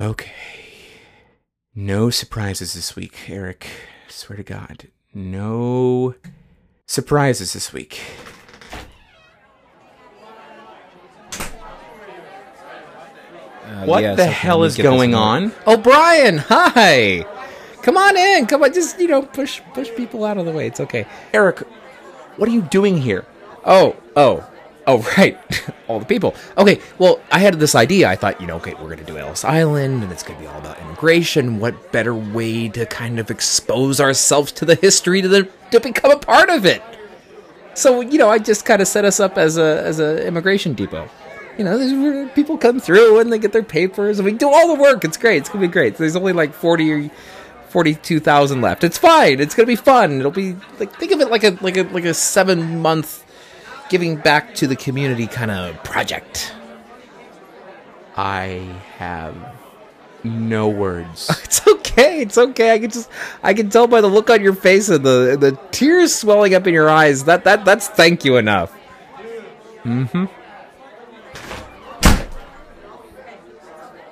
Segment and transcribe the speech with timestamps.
[0.00, 0.32] Okay.
[1.74, 3.66] No surprises this week, Eric.
[4.08, 4.88] Swear to God.
[5.12, 6.14] No
[6.86, 8.00] surprises this week.
[13.64, 15.52] Uh, What the hell is going on?
[15.66, 17.24] Oh, hi.
[17.82, 18.46] Come on in.
[18.46, 20.66] Come on, just you know, push push people out of the way.
[20.66, 21.06] It's okay.
[21.32, 21.60] Eric,
[22.36, 23.24] what are you doing here?
[23.64, 24.49] Oh, oh,
[24.90, 25.38] oh, right.
[25.88, 26.34] all the people.
[26.58, 28.08] Okay, well, I had this idea.
[28.08, 30.42] I thought, you know, okay, we're going to do Ellis Island, and it's going to
[30.42, 31.58] be all about immigration.
[31.58, 36.10] What better way to kind of expose ourselves to the history to the to become
[36.10, 36.82] a part of it?
[37.74, 40.74] So, you know, I just kind of set us up as a as a immigration
[40.74, 41.08] depot.
[41.56, 44.80] You know, people come through and they get their papers, and we do all the
[44.80, 45.04] work.
[45.04, 45.38] It's great.
[45.38, 45.96] It's gonna be great.
[45.96, 47.10] There's only like forty or
[47.68, 48.82] forty-two thousand left.
[48.82, 49.40] It's fine.
[49.40, 50.18] It's gonna be fun.
[50.18, 53.24] It'll be like think of it like a like a like a seven month
[53.90, 56.54] giving back to the community kind of project.
[58.16, 59.36] I have
[60.24, 61.28] no words.
[61.44, 62.22] It's okay.
[62.22, 62.72] It's okay.
[62.72, 63.10] I can just
[63.42, 66.66] I can tell by the look on your face and the the tears swelling up
[66.66, 68.72] in your eyes that that that's thank you enough.
[69.84, 70.24] Mm-hmm.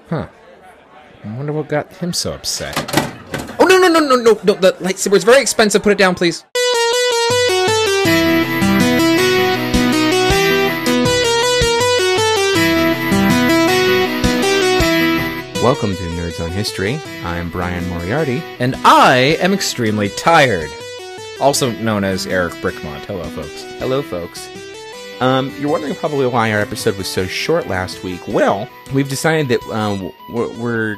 [0.09, 0.29] Huh.
[1.25, 2.75] I wonder what got him so upset.
[3.61, 4.55] Oh no no no no no no!
[4.55, 5.83] The lightsaber is very expensive.
[5.83, 6.45] Put it down, please.
[15.61, 17.01] Welcome to Nerds on History.
[17.25, 18.41] I'm Bryan Moriarty.
[18.61, 20.71] And I am extremely tired.
[21.41, 23.05] Also known as Eric Brickmont.
[23.07, 23.65] Hello, folks.
[23.81, 24.49] Hello, folks.
[25.21, 28.21] Um, you're wondering probably why our episode was so short last week.
[28.29, 30.97] Well, we've decided that um, we're, we're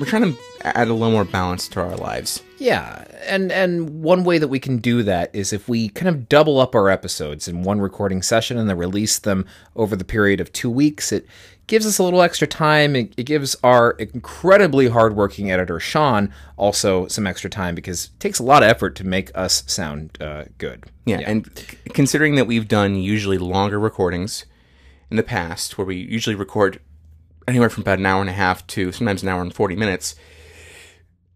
[0.00, 2.42] we're trying to add a little more balance to our lives.
[2.56, 6.30] Yeah, and and one way that we can do that is if we kind of
[6.30, 9.44] double up our episodes in one recording session and then release them
[9.76, 11.12] over the period of two weeks.
[11.12, 11.26] It
[11.72, 12.94] gives us a little extra time.
[12.94, 18.38] It, it gives our incredibly hardworking editor Sean also some extra time because it takes
[18.38, 20.84] a lot of effort to make us sound uh, good.
[21.06, 24.44] Yeah, and c- considering that we've done usually longer recordings
[25.10, 26.78] in the past, where we usually record
[27.48, 30.14] anywhere from about an hour and a half to sometimes an hour and 40 minutes,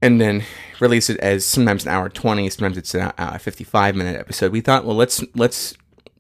[0.02, 0.44] and then
[0.80, 4.60] release it as sometimes an hour 20, sometimes it's a a 55 minute episode, we
[4.60, 5.74] thought, well, let's let's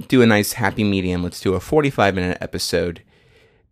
[0.08, 1.22] do a nice happy medium.
[1.22, 3.02] Let's do a 45 minute episode,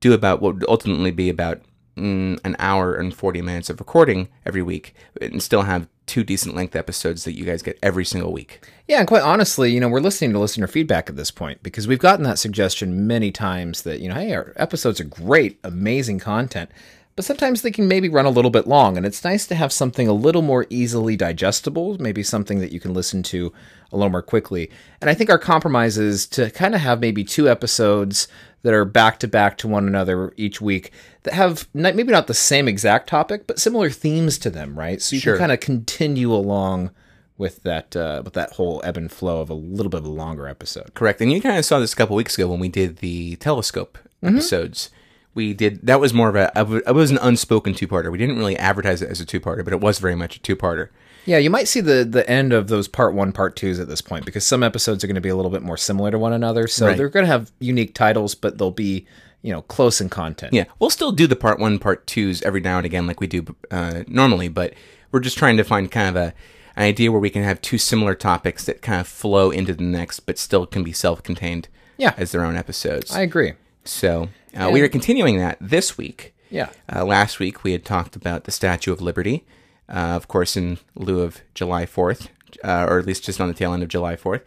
[0.04, 1.62] do about what would ultimately be about
[1.96, 6.54] mm, an hour and 40 minutes of recording every week, and still have two decent
[6.54, 8.60] length episodes that you guys get every single week.
[8.86, 11.88] Yeah, and quite honestly, you know, we're listening to listener feedback at this point because
[11.88, 16.18] we've gotten that suggestion many times that, you know, hey, our episodes are great, amazing
[16.18, 16.70] content,
[17.16, 19.72] but sometimes they can maybe run a little bit long, and it's nice to have
[19.72, 23.50] something a little more easily digestible, maybe something that you can listen to
[23.90, 24.70] a little more quickly.
[25.00, 28.28] And I think our compromise is to kind of have maybe two episodes
[28.64, 30.90] that are back to back to one another each week
[31.22, 35.00] that have not, maybe not the same exact topic, but similar themes to them, right?
[35.00, 35.34] So you Sure.
[35.34, 36.90] can kind of continue along
[37.38, 40.10] with that uh, with that whole ebb and flow of a little bit of a
[40.10, 40.94] longer episode.
[40.94, 41.20] Correct.
[41.20, 43.98] And you kind of saw this a couple weeks ago when we did the telescope
[44.22, 44.36] Mm-hmm.
[44.36, 44.90] episodes.
[45.34, 46.50] We did that was more of a
[46.86, 48.10] it was an unspoken two parter.
[48.10, 50.40] We didn't really advertise it as a two parter, but it was very much a
[50.40, 50.88] two parter.
[51.26, 54.00] Yeah, you might see the the end of those part one, part twos at this
[54.00, 56.32] point because some episodes are going to be a little bit more similar to one
[56.32, 56.66] another.
[56.68, 56.96] So Right.
[56.96, 59.06] they're going to have unique titles, but they'll be
[59.42, 60.52] you know close in content.
[60.52, 63.26] Yeah, we'll still do the part one, part twos every now and again, like we
[63.26, 64.48] do uh, normally.
[64.48, 64.74] But
[65.12, 66.34] we're just trying to find kind of a
[66.76, 69.84] an idea where we can have two similar topics that kind of flow into the
[69.84, 71.68] next, but still can be self contained.
[71.96, 72.12] Yeah.
[72.16, 73.14] as their own episodes.
[73.14, 73.52] I agree.
[73.84, 76.34] So uh, we are continuing that this week.
[76.50, 76.70] Yeah.
[76.92, 79.44] Uh, last week we had talked about the Statue of Liberty,
[79.88, 82.28] uh, of course, in lieu of July 4th,
[82.62, 84.42] uh, or at least just on the tail end of July 4th.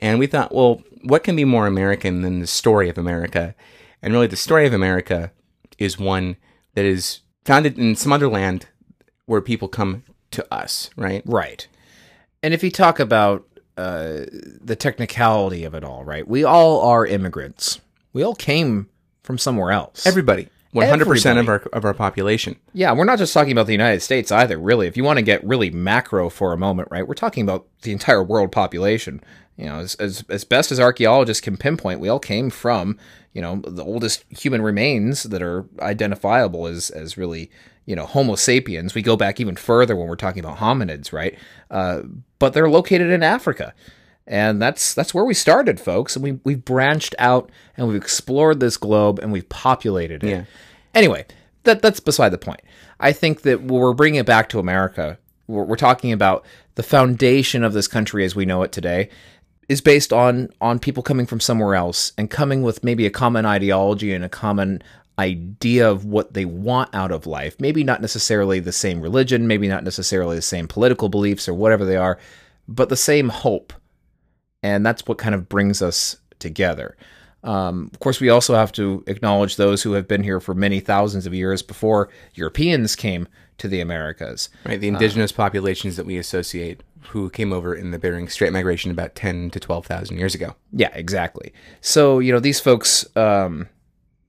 [0.00, 3.54] And we thought, well, what can be more American than the story of America?
[4.02, 5.32] And really, the story of America
[5.78, 6.36] is one
[6.74, 8.66] that is founded in some other land
[9.26, 11.22] where people come to us, right?
[11.26, 11.66] Right.
[12.42, 14.26] And if you talk about uh,
[14.60, 16.26] the technicality of it all, right?
[16.26, 17.80] We all are immigrants.
[18.12, 18.88] We all came
[19.22, 20.06] from somewhere else.
[20.06, 22.56] Everybody, 100% of our, of our population.
[22.74, 24.86] Yeah, we're not just talking about the United States either, really.
[24.86, 27.92] If you want to get really macro for a moment, right, we're talking about the
[27.92, 29.22] entire world population.
[29.56, 32.98] You know, as, as, as best as archaeologists can pinpoint, we all came from,
[33.32, 37.50] you know, the oldest human remains that are identifiable as, as really,
[37.86, 38.94] you know, Homo sapiens.
[38.94, 41.36] We go back even further when we're talking about hominids, right?
[41.70, 42.02] Uh,
[42.38, 43.74] but they're located in Africa.
[44.28, 46.14] And that's that's where we started, folks.
[46.14, 50.30] And we we've branched out and we've explored this globe and we've populated it.
[50.30, 50.44] Yeah.
[50.94, 51.24] Anyway,
[51.64, 52.60] that that's beside the point.
[53.00, 56.44] I think that when we're bringing it back to America, we're, we're talking about
[56.74, 59.08] the foundation of this country as we know it today
[59.68, 63.46] is based on on people coming from somewhere else and coming with maybe a common
[63.46, 64.82] ideology and a common
[65.18, 67.56] idea of what they want out of life.
[67.58, 71.84] Maybe not necessarily the same religion, maybe not necessarily the same political beliefs or whatever
[71.84, 72.18] they are,
[72.68, 73.72] but the same hope.
[74.62, 76.96] And that's what kind of brings us together.
[77.44, 80.80] Um, of course, we also have to acknowledge those who have been here for many
[80.80, 83.28] thousands of years before Europeans came
[83.58, 84.48] to the Americas.
[84.64, 88.90] Right, the indigenous populations that we associate who came over in the Bering Strait migration
[88.90, 90.56] about 10 to 12,000 years ago.
[90.72, 91.52] Yeah, exactly.
[91.80, 93.68] So, you know, these folks um,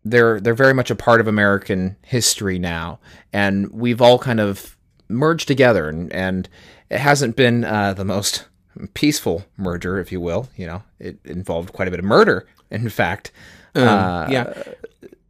[0.06, 3.00] they're they're very much a part of American history now,
[3.34, 4.78] and we've all kind of
[5.10, 6.48] merged together, and, and
[6.90, 8.46] it hasn't been uh, the most
[8.94, 10.50] peaceful merger, if you will.
[10.56, 13.32] You know, it involved quite a bit of murder, in fact.
[13.76, 14.64] uh, yeah.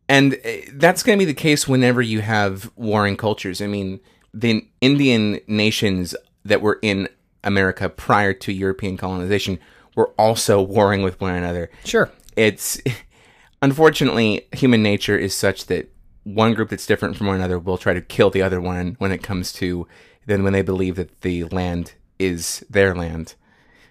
[0.07, 3.62] And uh, that's going to be the case whenever you have warring cultures.
[3.62, 4.00] I mean,
[4.34, 6.16] the Indian nations
[6.46, 7.10] that were in
[7.44, 9.60] America prior to European colonization
[9.95, 11.69] were also warring with one another.
[11.86, 12.12] Sure.
[12.36, 12.80] It's
[13.62, 15.92] unfortunately human nature is such that
[16.24, 19.12] one group that's different from one another will try to kill the other one when
[19.12, 19.88] it comes to
[20.25, 23.36] then when they believe that the land is their land.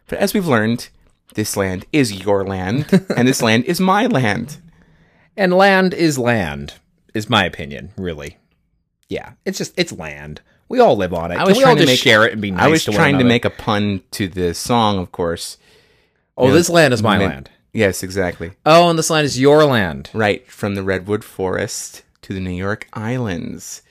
[0.09, 0.89] But as we've learned,
[1.35, 4.59] this land is your land and this land is my land.
[5.37, 6.75] And land is land,
[7.15, 8.39] is my opinion, really.
[9.09, 10.41] Yeah, it's just it's land.
[10.69, 11.37] We all live on it.
[11.39, 12.69] I was Can we all trying to just make- share it and be nice I
[12.69, 15.57] was to trying to make a pun to the song, of course.
[16.37, 17.51] Oh, this land is my meant- land.
[17.73, 18.53] Yes, exactly.
[18.67, 20.11] Oh, and this land is your land.
[20.15, 23.83] Right from the redwood forest to the New York Islands,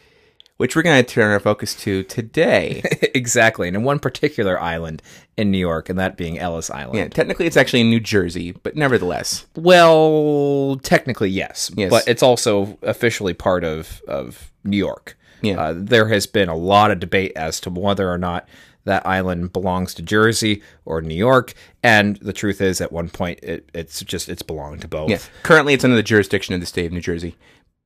[0.58, 2.82] which we're going to turn our focus to today.
[3.16, 3.68] exactly.
[3.68, 5.02] And in one particular island
[5.38, 6.98] in New York, and that being Ellis Island.
[6.98, 9.46] yeah, technically it's actually in New Jersey, but nevertheless.
[9.56, 11.72] Well, technically, yes.
[11.76, 11.92] Yes.
[11.92, 15.18] But it's also officially part of, of New York.
[15.42, 15.62] Yeah.
[15.62, 18.48] Uh, there has been a lot of debate as to whether or not
[18.86, 21.54] that island belongs to Jersey or New York.
[21.84, 25.10] And the truth is, at one point, it, it's just, it's belonged to both.
[25.10, 27.36] Yeah, currently it's under the jurisdiction of the state of New Jersey,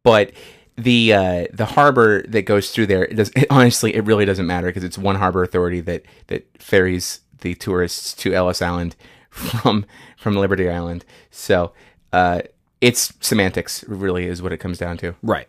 [0.04, 0.32] but
[0.78, 4.48] the uh, the harbor that goes through there, it does it, honestly, it really doesn't
[4.48, 8.96] matter because it's one harbor authority that that ferries the tourists to Ellis Island
[9.30, 9.86] from
[10.18, 11.06] from Liberty Island.
[11.30, 11.74] So
[12.14, 12.42] uh,
[12.80, 15.16] it's semantics, really, is what it comes down to.
[15.22, 15.48] Right.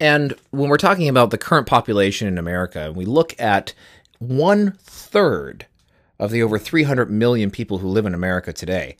[0.00, 3.74] And when we're talking about the current population in America, and we look at
[4.18, 5.66] one third
[6.18, 8.96] of the over 300 million people who live in America today.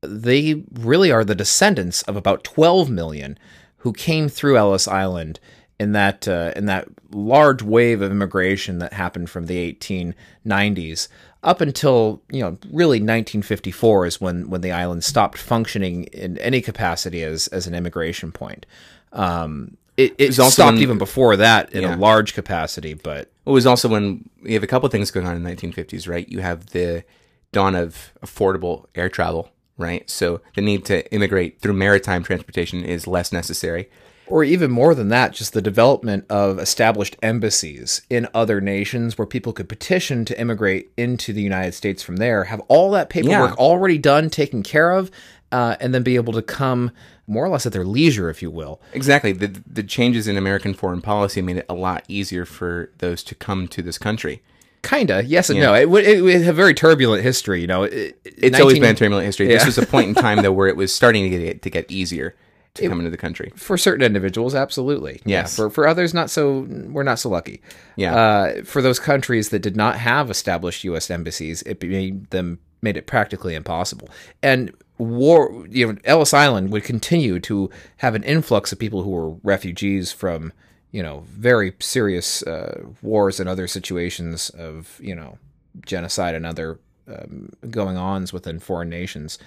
[0.00, 3.38] They really are the descendants of about 12 million
[3.82, 5.38] who came through Ellis Island
[5.78, 11.08] in that uh, in that large wave of immigration that happened from the 1890s
[11.42, 16.60] up until you know really 1954 is when when the island stopped functioning in any
[16.60, 18.64] capacity as as an immigration point.
[19.12, 21.94] Um, it, it also stopped when- even before that in Yeah.
[21.94, 25.36] a large capacity, but It was also when you have a couple things going on
[25.36, 26.26] in the 1950s, right?
[26.28, 27.04] You have the
[27.52, 30.08] dawn of affordable air travel, right?
[30.10, 33.88] So the need to immigrate through maritime transportation is less necessary.
[34.28, 39.26] or even more than that, just the development of established embassies in other nations where
[39.26, 43.50] people could petition to immigrate into the United States from there, have all that paperwork
[43.50, 43.56] Yeah.
[43.64, 45.10] already done, taken care of,
[45.50, 46.92] uh, and then be able to come
[47.26, 48.80] more or less at their leisure, if you will.
[48.94, 49.32] Exactly.
[49.32, 53.34] The the changes in American foreign policy made it a lot easier for those to
[53.34, 54.40] come to this country.
[54.82, 55.74] Kinda, yes and no.
[55.74, 57.84] It would it would have very turbulent history, you know.
[57.84, 59.46] It, It's always been a turbulent history.
[59.46, 61.90] This was a point in time though where it was starting to get to get
[61.90, 62.34] easier
[62.74, 63.52] to come into the country.
[63.54, 65.20] for certain individuals, absolutely.
[65.24, 66.66] Yeah, for for others, not so.
[66.88, 67.60] We're not so lucky.
[67.96, 68.16] Yeah.
[68.16, 71.10] Uh, for those countries that did not have established U.S.
[71.10, 74.08] embassies, it made them made it practically impossible.
[74.42, 79.10] And war, you know, Ellis Island would continue to have an influx of people who
[79.10, 80.52] were refugees from,
[80.92, 85.38] you know, very serious uh, wars and other situations of, you know,
[85.84, 89.38] genocide and other um, going ons within foreign nations.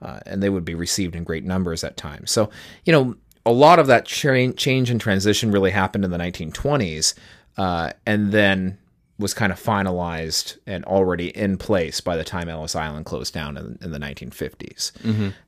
[0.00, 2.30] Uh, and they would be received in great numbers at times.
[2.30, 2.50] So,
[2.84, 7.14] you know, a lot of that cha- change and transition really happened in the 1920s,
[7.56, 8.78] uh, and then
[9.18, 13.56] was kind of finalized and already in place by the time Ellis Island closed down
[13.56, 14.92] in, in the 1950s.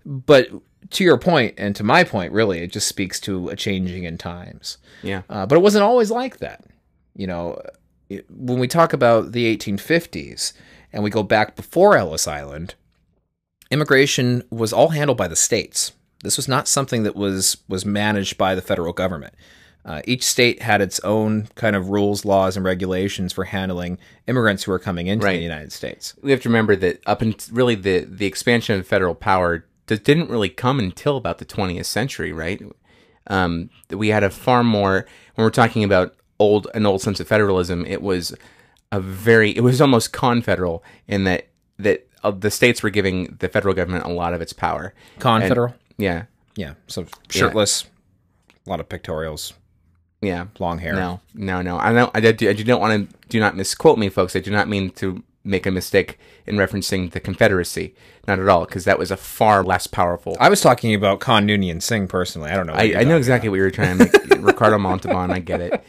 [0.04, 0.48] But
[0.90, 4.18] to your point, and to my point, really, it just speaks to a changing in
[4.18, 4.78] times.
[5.02, 5.22] Yeah.
[5.28, 6.64] Uh, but it wasn't always like that.
[7.16, 7.60] You know,
[8.08, 10.52] it- when we talk about the 1850s
[10.92, 12.74] and we go back before Ellis Island,
[13.70, 15.92] immigration was all handled by the states.
[16.22, 19.34] This was not something that was was managed by the federal government.
[19.84, 24.64] Uh, each state had its own kind of rules, laws, and regulations for handling immigrants
[24.64, 25.36] who are coming into Right.
[25.36, 26.14] the United States.
[26.22, 29.96] We have to remember that up until really the the expansion of federal power d-
[29.98, 32.60] didn't really come until about the 20th century, right?
[33.26, 37.28] Um, we had a far more when we're talking about old an old sense of
[37.28, 37.86] federalism.
[37.86, 38.34] It was
[38.92, 41.48] a very it was almost confederal in that
[41.78, 44.94] that uh, the states were giving the federal government a lot of its power.
[45.18, 46.24] Confederal, Yeah,
[46.54, 46.74] yeah.
[46.86, 47.86] So shirtless,
[48.66, 49.54] A lot of pictorials,
[50.20, 50.46] Yeah.
[50.58, 50.94] long hair.
[50.94, 51.78] No, no, no.
[51.78, 52.10] I don't.
[52.14, 53.16] I do, I do not want to.
[53.28, 54.36] Do not misquote me, folks.
[54.36, 57.94] I do not mean to make a mistake in referencing the Confederacy.
[58.26, 60.36] Not at all, because that was a far less powerful.
[60.40, 62.50] I was talking about Khan Noonien Singh personally.
[62.50, 62.72] I don't know.
[62.72, 64.40] I, I know exactly what you were trying to make.
[64.40, 65.30] Ricardo Montalban.
[65.30, 65.84] I get it.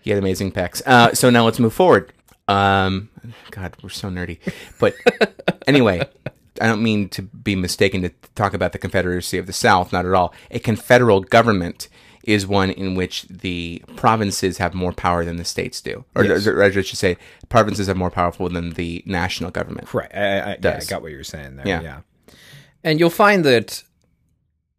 [0.00, 0.80] He had amazing pecs.
[0.86, 2.12] Uh, so now let's move forward.
[2.48, 3.10] Um,
[3.50, 4.38] God, we're so nerdy.
[4.80, 4.94] But
[5.66, 6.08] anyway,
[6.60, 9.92] I don't mean to be mistaken to talk about the Confederacy of the South.
[9.92, 10.32] Not at all.
[10.50, 11.88] A confederal government
[12.28, 16.46] is one in which the provinces have more power than the states do, or, Yes.
[16.46, 17.16] or I should say,
[17.48, 19.92] provinces have more powerful than the national government.
[19.94, 20.14] Right.
[20.14, 20.18] I,
[20.52, 21.66] I, yeah, I got what you're saying there.
[21.66, 21.80] Yeah.
[21.80, 22.00] Yeah.
[22.84, 23.82] And you'll find that,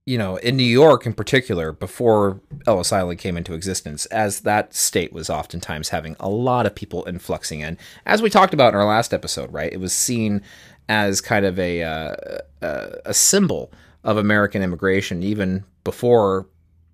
[0.06, 4.76] you know, in New York in particular, before Ellis Island came into existence, as that
[4.76, 8.80] state was oftentimes having a lot of people influxing in, as we talked about in
[8.80, 9.74] our last episode, right?
[9.74, 10.44] It was seen
[10.88, 12.16] as kind of a uh,
[12.62, 13.72] a, a symbol
[14.04, 16.48] of American immigration, even before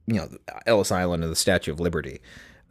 [0.08, 0.30] you know
[0.66, 2.22] Ellis Island and the Statue of Liberty.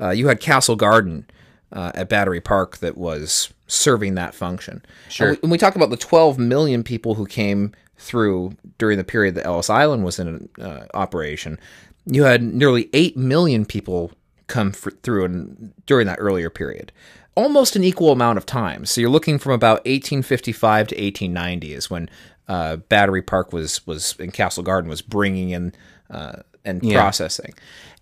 [0.00, 1.26] Uh, you had Castle Garden
[1.72, 4.84] uh, at Battery Park that was serving that function.
[5.08, 5.28] Sure.
[5.28, 9.04] And we, when we talk about the 12 million people who came through during the
[9.04, 11.58] period that Ellis Island was in uh, operation,
[12.06, 14.12] you had nearly 8 million people
[14.46, 16.92] come through in, during that earlier period.
[17.36, 18.84] Almost an equal amount of time.
[18.84, 22.08] So you're looking from about 1855 to 1890 is when
[22.46, 25.72] uh, Battery Park was was in Castle Garden was bringing in
[26.64, 27.54] and processing,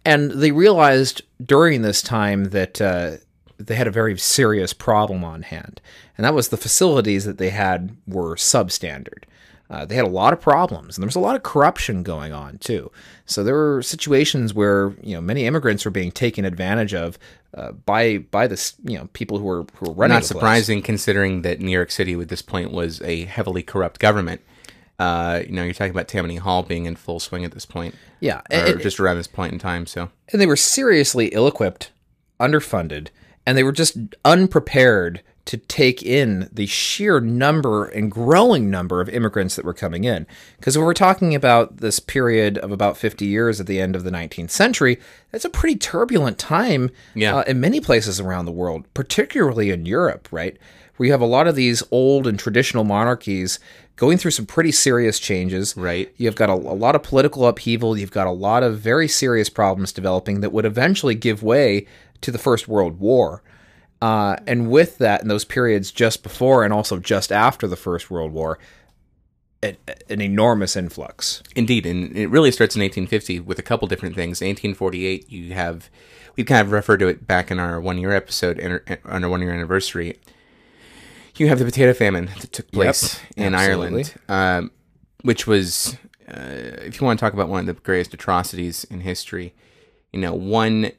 [0.04, 3.16] and they realized during this time that uh,
[3.58, 5.80] they had a very serious problem on hand,
[6.16, 9.24] and that was the facilities that they had were substandard.
[9.72, 12.30] Uh, they had a lot of problems, and there was a lot of corruption going
[12.30, 12.92] on too.
[13.24, 17.18] So there were situations where you know many immigrants were being taken advantage of
[17.56, 20.14] uh, by by the you know people who were who were running.
[20.14, 20.40] Not the place.
[20.40, 24.42] surprising, considering that New York City, at this point, was a heavily corrupt government.
[25.02, 27.94] Uh, you know, you're talking about Tammany Hall being in full swing at this point,
[28.20, 29.86] Yeah, or and, just around this point in time.
[29.86, 31.90] So and they were seriously ill-equipped,
[32.38, 33.08] underfunded,
[33.44, 39.08] and they were just unprepared to take in the sheer number and growing number of
[39.08, 40.24] immigrants that were coming in.
[40.56, 44.04] Because when we're talking about this period of about 50 years at the end of
[44.04, 45.00] the 19th century,
[45.32, 47.38] that's a pretty turbulent time Yeah.
[47.38, 50.56] uh, in many places around the world, particularly in Europe, right?
[50.96, 53.58] Where you have a lot of these old and traditional monarchies
[53.96, 55.76] going through some pretty serious changes.
[55.76, 56.12] Right.
[56.16, 57.96] You've got a, a lot of political upheaval.
[57.96, 61.86] You've got a lot of very serious problems developing that would eventually give way
[62.20, 63.42] to the First World War.
[64.00, 68.10] Uh, and with that, in those periods just before and also just after the First
[68.10, 68.58] World War,
[69.62, 69.76] a,
[70.10, 71.42] an enormous influx.
[71.54, 74.40] Indeed, and it really starts in 1850 with a couple different things.
[74.40, 75.88] 1848, you have
[76.36, 78.60] we kind of referred to it back in our one year episode
[79.04, 80.18] on our one year anniversary.
[81.36, 84.70] You have the potato famine that took place in Ireland, um,
[85.22, 85.96] which was,
[86.28, 86.34] uh,
[86.84, 89.54] if you want to talk about one of the greatest atrocities in history,
[90.12, 90.92] you know, one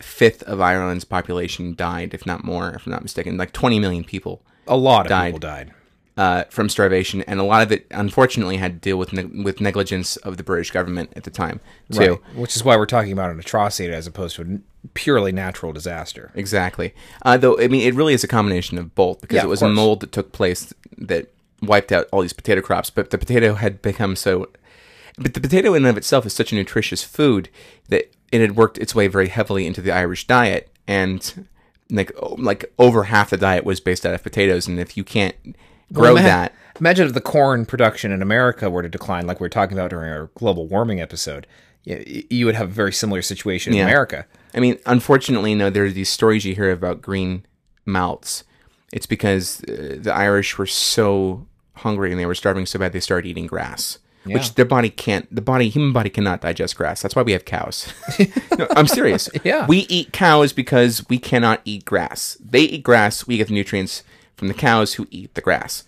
[0.00, 4.04] fifth of Ireland's population died, if not more, if I'm not mistaken, like 20 million
[4.04, 5.26] people A lot of Died.
[5.34, 5.72] people died.
[6.16, 9.60] Uh, from starvation, and a lot of it, unfortunately, had to deal with neg- with
[9.60, 11.60] negligence of the British government at the time
[11.92, 12.12] too.
[12.12, 12.36] Right.
[12.36, 15.72] Which is why we're talking about an atrocity as opposed to a n- purely natural
[15.72, 16.32] disaster.
[16.34, 16.94] Exactly.
[17.22, 19.62] Uh, though I mean, it really is a combination of both because Yeah, it was
[19.62, 23.54] a mold that took place that wiped out all these potato crops, but the potato
[23.54, 24.48] had become so.
[25.18, 27.48] But the potato in and of itself is such a nutritious food
[27.88, 31.46] that it had worked its way very heavily into the Irish diet, and
[31.90, 34.66] like like over half the diet was based out of potatoes.
[34.66, 35.34] And if you can't
[35.92, 39.44] grow Well, that, Imagine if the corn production in America were to decline, like we
[39.46, 41.46] were talking about during our global warming episode.
[41.84, 43.84] You, you would have a very similar situation in Yeah.
[43.84, 44.26] America.
[44.54, 47.46] I mean, unfortunately, you know, there are these stories you hear about green
[47.86, 48.44] mouths.
[48.92, 53.00] It's because uh, the Irish were so hungry and they were starving so bad they
[53.00, 54.34] started eating grass, Yeah.
[54.34, 55.32] which their body can't.
[55.34, 57.00] The body, human body, cannot digest grass.
[57.02, 57.92] That's why we have cows.
[58.58, 59.28] no, I'm serious.
[59.44, 59.66] Yeah.
[59.66, 62.36] we eat cows because we cannot eat grass.
[62.40, 63.26] They eat grass.
[63.26, 64.02] We get the nutrients
[64.36, 65.84] from the cows who eat the grass,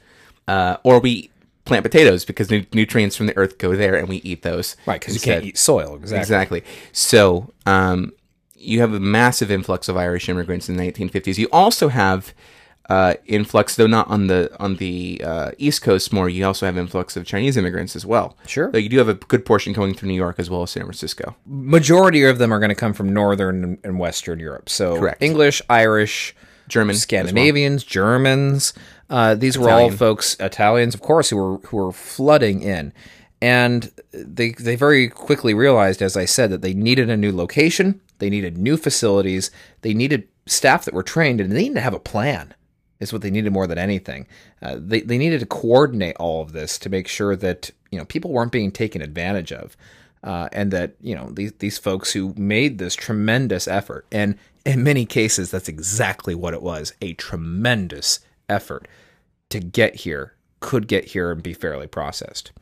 [0.47, 1.31] uh, or we
[1.65, 4.77] plant potatoes because the nutrients from the earth go there and we eat those.
[4.87, 5.97] Right, because you can't eat soil.
[5.97, 6.19] Exactly.
[6.19, 6.65] Exactly.
[6.93, 8.13] So um,
[8.55, 11.39] you have a massive influx of Irish immigrants in the 1950s.
[11.39, 12.35] You also have
[12.89, 16.29] uh, influx, though not on the on the uh, East Coast more.
[16.29, 18.37] You also have influx of Chinese immigrants as well.
[18.47, 18.71] Sure.
[18.73, 20.85] Though you do have a good portion coming through New York as well as San
[20.85, 21.37] Francisco.
[21.47, 24.71] Majority of them are going to come from northern and western Europe.
[24.71, 25.23] So Correct.
[25.23, 26.35] English, Irish,
[26.69, 27.01] German, as well.
[27.03, 28.75] Scandinavians, Germans.
[29.11, 32.93] Uh, these were all folks, Italians, of course, who were who were flooding in,
[33.41, 38.01] and they they very quickly realized, as I said, that they needed a new location,
[38.19, 39.51] they needed new facilities,
[39.83, 42.55] they needed staff that were trained, and they needed to have a plan.
[43.01, 44.27] Is what they needed more than anything.
[44.61, 48.05] Uh, they they needed to coordinate all of this to make sure that you know
[48.05, 49.77] people weren't being taken advantage of.
[50.23, 54.37] uh, and that you know these these folks who made this tremendous effort, and
[54.69, 58.21] in many cases, that's exactly what it was a tremendous
[58.51, 58.87] effort
[59.49, 62.53] to get here, could get here and be fairly processed.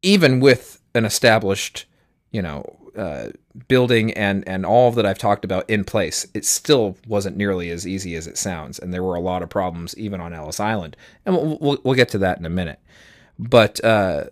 [0.00, 1.86] Even with an established,
[2.30, 3.30] you know, uh,
[3.66, 7.84] building and and all that I've talked about in place, it still wasn't nearly as
[7.84, 10.96] easy as it sounds, and there were a lot of problems even on Ellis Island,
[11.26, 12.78] and we'll we'll, we'll get to that in a minute.
[13.40, 14.26] But uh,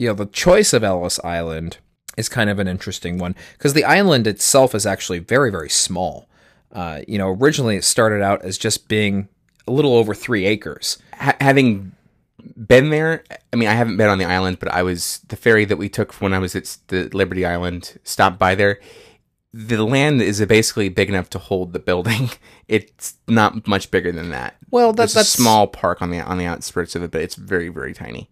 [0.00, 1.78] you know, the choice of Ellis Island
[2.16, 6.28] is kind of an interesting one because the island itself is actually very very small.
[6.72, 9.28] Uh, you know, originally it started out as just being
[9.66, 10.98] a little over three acres.
[11.14, 11.92] Ha- having
[12.56, 15.64] been there, I mean, I haven't been on the island, but I was the ferry
[15.64, 17.98] that we took when I was at the Liberty Island.
[18.04, 18.80] Stopped by there.
[19.52, 22.30] The land is basically big enough to hold the building.
[22.68, 24.54] It's not much bigger than that.
[24.70, 27.34] Well, that, that's a small park on the on the outskirts of it, but it's
[27.34, 28.30] very very tiny.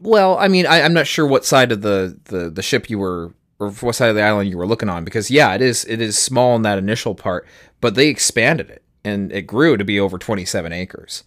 [0.00, 2.98] Well, I mean, I, I'm not sure what side of the, the, the ship you
[2.98, 5.84] were, or what side of the island you were looking on, because yeah, it is
[5.84, 7.46] it is small in that initial part,
[7.80, 11.22] but they expanded it and it grew to be over 27 acres,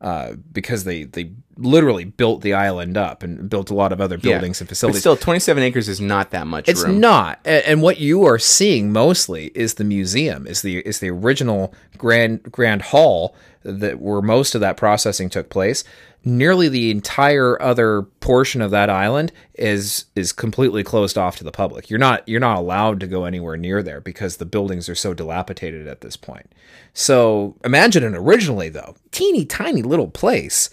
[0.00, 4.16] uh, because they they literally built the island up and built a lot of other
[4.16, 5.00] buildings and But facilities.
[5.00, 7.00] still, 27 acres is not that much It's room.
[7.00, 11.74] not, and what you are seeing mostly is the museum, is the is the original
[11.96, 15.84] grand grand hall that where most of that processing took place.
[16.24, 21.52] Nearly the entire other portion of that island is is completely closed off to the
[21.52, 21.88] public.
[21.88, 25.14] You're not you're not allowed to go anywhere near there because the buildings are so
[25.14, 26.52] dilapidated at this point.
[26.92, 30.70] So imagine it originally though, teeny tiny little place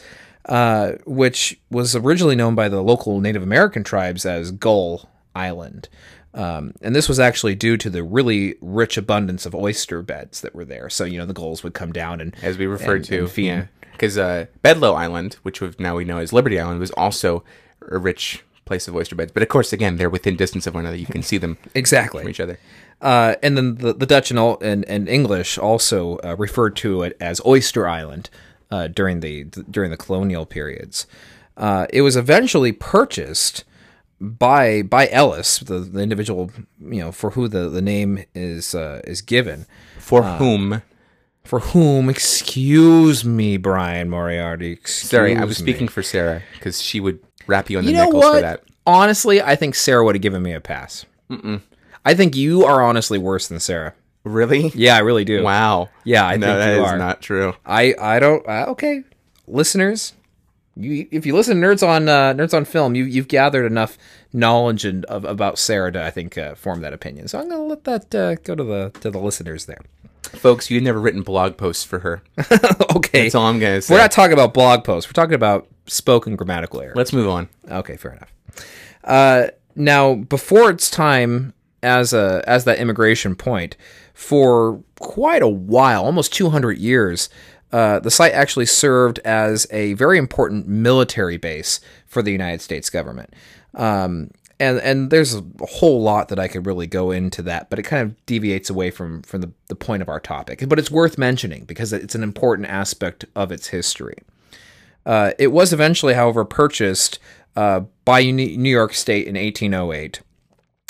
[0.48, 5.90] uh, which was originally known by the local Native American tribes as Gull Island.
[6.36, 10.54] Um, and this was actually due to the really rich abundance of oyster beds that
[10.54, 10.90] were there.
[10.90, 13.20] So, you know, the gulls would come down and as we referred and- to.
[13.22, 13.46] and feed.
[13.48, 17.44] yeah, because uh, Bedloe Island, which now we know as Liberty Island, was also
[17.90, 19.32] a rich place of oyster beds.
[19.32, 20.98] But of course, again, they're within distance of one another.
[20.98, 22.60] You can see them exactly from each other.
[23.02, 27.04] Uh, and then the, the Dutch and, all, and, and English also uh, referred to
[27.04, 28.30] it as Oyster Island
[28.72, 31.06] uh, during the during the colonial periods.
[31.56, 33.64] Uh, it was eventually purchased
[34.22, 39.02] by by Ellis, the, the individual you know for who the, the name is uh,
[39.06, 39.66] is given.
[40.00, 40.82] For Uh, whom?
[41.44, 42.10] For whom?
[42.10, 44.72] Excuse me, Bryan Moriarty.
[44.72, 45.72] Excuse Sorry, I was me.
[45.72, 48.36] speaking for Sarah because she would wrap you on the You know nickels what?
[48.36, 48.64] for that.
[48.88, 51.06] Honestly, I think Sarah would have given me a pass.
[52.06, 53.94] I think you are honestly worse than Sarah.
[54.24, 54.70] Really?
[54.76, 55.44] Yeah, I really do.
[55.44, 55.90] Wow.
[56.04, 56.98] Yeah, I no, think that you is are.
[56.98, 57.54] not true.
[57.66, 58.48] I I don't.
[58.48, 59.04] Uh, okay,
[59.48, 60.14] listeners,
[60.76, 63.98] you if you listen to nerds on uh, nerds on film, you you've gathered enough
[64.34, 67.28] knowledge and of, about Sarah to I think uh, form that opinion.
[67.28, 69.82] So I'm gonna let that uh, go to the to the listeners there.
[70.24, 72.22] Folks, you've never written blog posts for her.
[72.96, 73.94] okay, That's all I'm going to say.
[73.94, 75.08] we're not talking about blog posts.
[75.10, 76.94] We're talking about spoken grammatical error.
[76.96, 77.48] Let's move on.
[77.70, 78.34] Okay, fair enough.
[79.04, 83.78] Uh, now, before its time as a as that immigration point,
[84.14, 87.30] for quite a while, almost 200 years,
[87.76, 92.90] uh, the site actually served as a very important military base for the United States
[92.90, 93.34] government.
[93.74, 97.78] Um, and and there's a whole lot that I could really go into that, but
[97.78, 100.64] it kind of deviates away from from the, the point of our topic.
[100.70, 104.20] But it's worth mentioning because it's an important aspect of its history.
[105.06, 107.20] Uh, it was eventually, however, purchased
[107.58, 110.22] uh, by New York State in 1808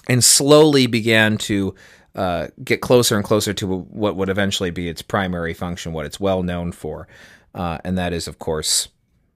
[0.07, 1.73] and slowly began to
[2.15, 6.19] uh, get closer and closer to what would eventually be its primary function, what it's
[6.19, 7.07] well known for.
[7.53, 8.89] Uh, and that is, of course,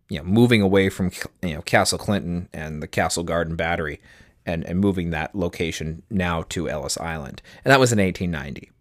[0.09, 1.11] you know, moving away from
[1.41, 4.01] you know Castle Clinton and the Castle Garden Battery,
[4.45, 8.71] and and moving that location now to Ellis Island, and that was in 1890.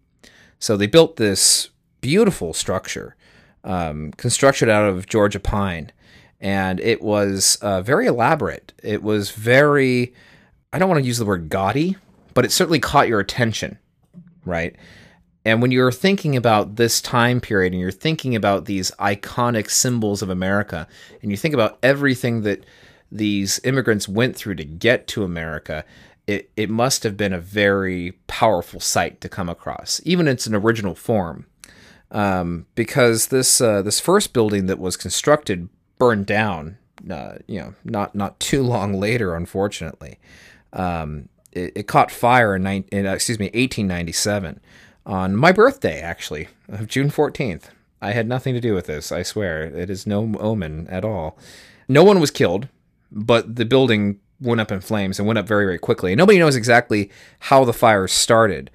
[0.59, 1.69] So they built this
[2.01, 3.15] beautiful structure,
[3.63, 5.91] um, constructed out of Georgia pine,
[6.41, 8.73] and it was uh, very elaborate.
[8.83, 10.13] It was very,
[10.73, 11.95] I don't want to use the word gaudy,
[12.33, 13.77] but it certainly caught your attention,
[14.45, 14.75] right?
[15.45, 20.21] And when you're thinking about this time period and you're thinking about these iconic symbols
[20.21, 20.87] of America,
[21.21, 22.65] and you think about everything that
[23.11, 25.85] these immigrants went through to get to America,
[26.27, 30.45] it, it must have been a very powerful sight to come across, even in its
[30.45, 31.45] an original form.
[32.11, 36.77] Um, because this uh, this first building that was constructed burned down,
[37.09, 40.19] uh, you know, not not too long later, unfortunately.
[40.73, 44.59] Um, it, it caught fire in, in uh, excuse me 1897
[45.05, 47.63] on my birthday, actually, of June 14th.
[48.01, 49.11] I had nothing to do with this.
[49.11, 51.37] I swear, it is no omen at all.
[51.87, 52.67] No one was killed,
[53.11, 56.15] but the building went up in flames and went up very, very quickly.
[56.15, 57.09] Nobody knows exactly
[57.39, 58.71] how the fire started,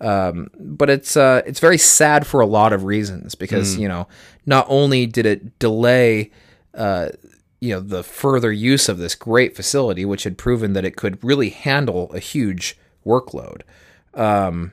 [0.00, 4.06] um, but it's uh, it's very sad for a lot of reasons because you know
[4.46, 6.30] not only did it delay
[6.74, 7.08] uh,
[7.60, 11.22] you know the further use of this great facility, which had proven that it could
[11.22, 13.62] really handle a huge workload.
[14.14, 14.72] Um,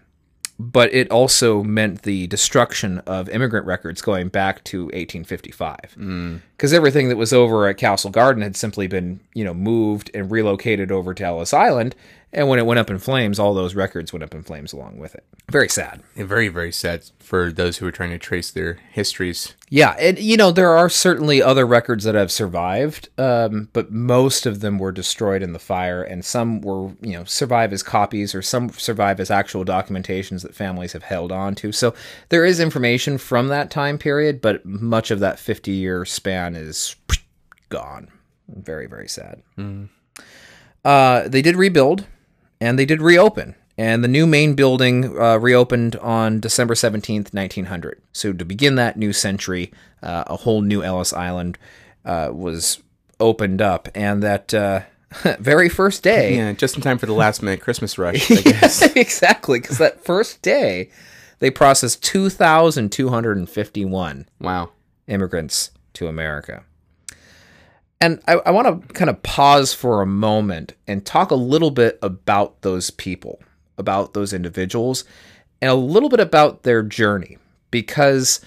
[0.57, 5.95] but it also meant the destruction of immigrant records going back to 1855
[6.55, 10.31] because everything that was over at Castle Garden had simply been you know moved and
[10.31, 11.95] relocated over to Ellis Island,
[12.35, 14.97] and when it went up in flames, all those records went up in flames along
[14.97, 15.23] with it.
[15.49, 16.03] Very sad.
[16.15, 19.55] Very, very sad for those who are trying to trace their histories.
[19.69, 24.45] Yeah, and you know there are certainly other records that have survived, um, but most
[24.45, 28.35] of them were destroyed in the fire, and some were you know survive as copies,
[28.35, 31.71] or some survive as actual documentations that families have held on to.
[31.71, 31.95] So
[32.29, 36.97] there is information from that time period, but much of that fifty-year span is
[37.69, 38.09] gone.
[38.49, 39.41] Very, very sad.
[40.83, 42.05] Uh, they did rebuild,
[42.65, 43.55] and they did reopen.
[43.77, 48.01] And the new main building uh, reopened on December 17th, 1900.
[48.13, 51.59] So, to begin that new century, uh, a whole new Ellis Island
[52.05, 52.81] uh, was
[53.19, 53.89] opened up.
[53.93, 54.81] And that uh,
[55.39, 56.37] very first day.
[56.37, 58.81] Yeah, just in time for the last minute Christmas rush, I guess.
[58.95, 59.59] exactly.
[59.59, 60.89] Because that first day,
[61.39, 64.69] they processed 2,251 wow.
[65.07, 66.63] immigrants to America.
[68.01, 71.71] And I, I want to kind of pause for a moment and talk a little
[71.71, 73.41] bit about those people,
[73.77, 75.05] about those individuals,
[75.61, 77.37] and a little bit about their journey
[77.71, 78.41] because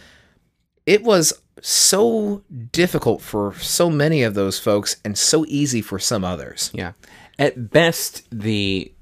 [0.87, 6.25] it was so difficult for so many of those folks and so easy for some
[6.25, 6.71] others.
[6.73, 6.93] Yeah.
[7.39, 8.93] At best, the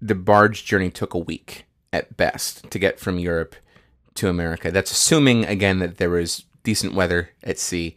[0.00, 3.56] the barge journey took a week at best to get from Europe
[4.14, 4.70] to America.
[4.70, 7.96] That's assuming again that there was decent weather at sea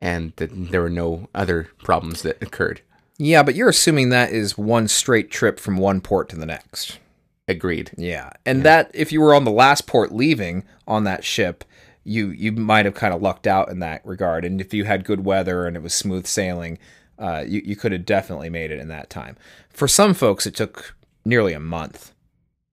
[0.00, 2.80] and that there were no other problems that occurred.
[3.18, 6.98] Yeah, but you're assuming that is one straight trip from one port to the next.
[7.46, 7.90] Agreed.
[7.98, 8.30] Yeah.
[8.46, 11.64] And that if you were on the last port leaving on that ship,
[12.04, 14.44] you you might have kind of lucked out in that regard.
[14.44, 16.78] And if you had good weather and it was smooth sailing,
[17.18, 19.36] uh, you, you could have definitely made it in that time.
[19.68, 22.14] For some folks it took nearly a month.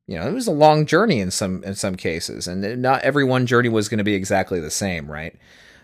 [0.07, 3.25] You know, it was a long journey in some in some cases, and not every
[3.25, 5.35] one journey was going to be exactly the same, right?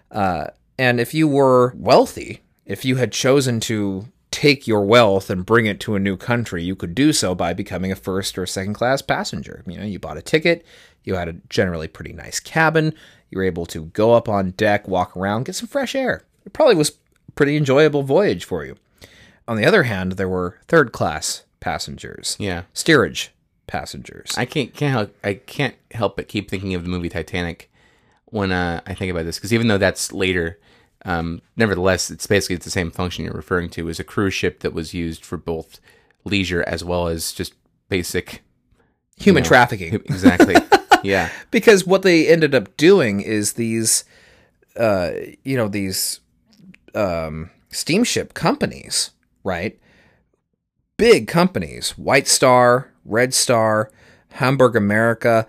[0.09, 0.47] Uh,
[0.83, 5.65] and if you were wealthy, if you had chosen to take your wealth and bring
[5.65, 8.73] it to a new country, you could do so by becoming a first or second
[8.73, 9.63] class passenger.
[9.67, 10.65] You know, you bought a ticket,
[11.03, 12.93] you had a generally pretty nice cabin,
[13.29, 16.23] you were able to go up on deck, walk around, get some fresh air.
[16.45, 16.89] It probably was
[17.29, 18.75] a pretty enjoyable voyage for you.
[19.47, 22.63] On the other hand, there were third class passengers, Yeah.
[22.73, 23.31] steerage
[23.67, 24.33] passengers.
[24.37, 27.69] I can't can't help I can't help but keep thinking of the movie Titanic
[28.25, 30.59] when uh, I think about this because even though that's later,
[31.05, 33.89] um, nevertheless, it's basically it's the same function you're referring to.
[33.89, 35.79] Is a cruise ship that was used for both
[36.23, 37.53] leisure as well as just
[37.89, 38.43] basic
[39.17, 39.95] Human know, trafficking.
[39.95, 40.55] Exactly.
[41.03, 41.29] yeah.
[41.51, 44.05] because what they ended up doing is these
[44.77, 45.11] uh
[45.43, 46.19] you know these
[46.95, 49.11] um steamship companies
[49.43, 49.79] right
[50.97, 53.91] big companies white star red star
[54.29, 55.45] hamburg america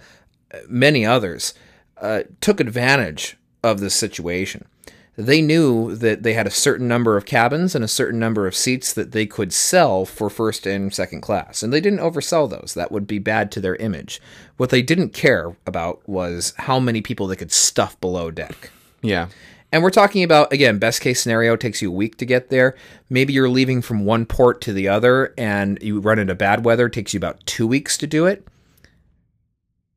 [0.53, 1.55] uh, many others
[2.03, 4.67] uh, took advantage of this situation
[5.17, 8.57] they knew that they had a certain number of cabins and a certain number of
[8.57, 11.63] seats that they could sell for first and second class.
[11.63, 12.75] And they didn't oversell those.
[12.75, 14.21] That would be bad to their image.
[14.57, 18.71] What they didn't care about was how many people they could stuff below deck.
[19.03, 19.29] Yeah.
[19.71, 22.77] And we're talking about, again, best case scenario takes you a week to get there.
[23.09, 26.89] Maybe you're leaving from one port to the other and you run into bad weather,
[26.89, 28.47] takes you about two weeks to do it.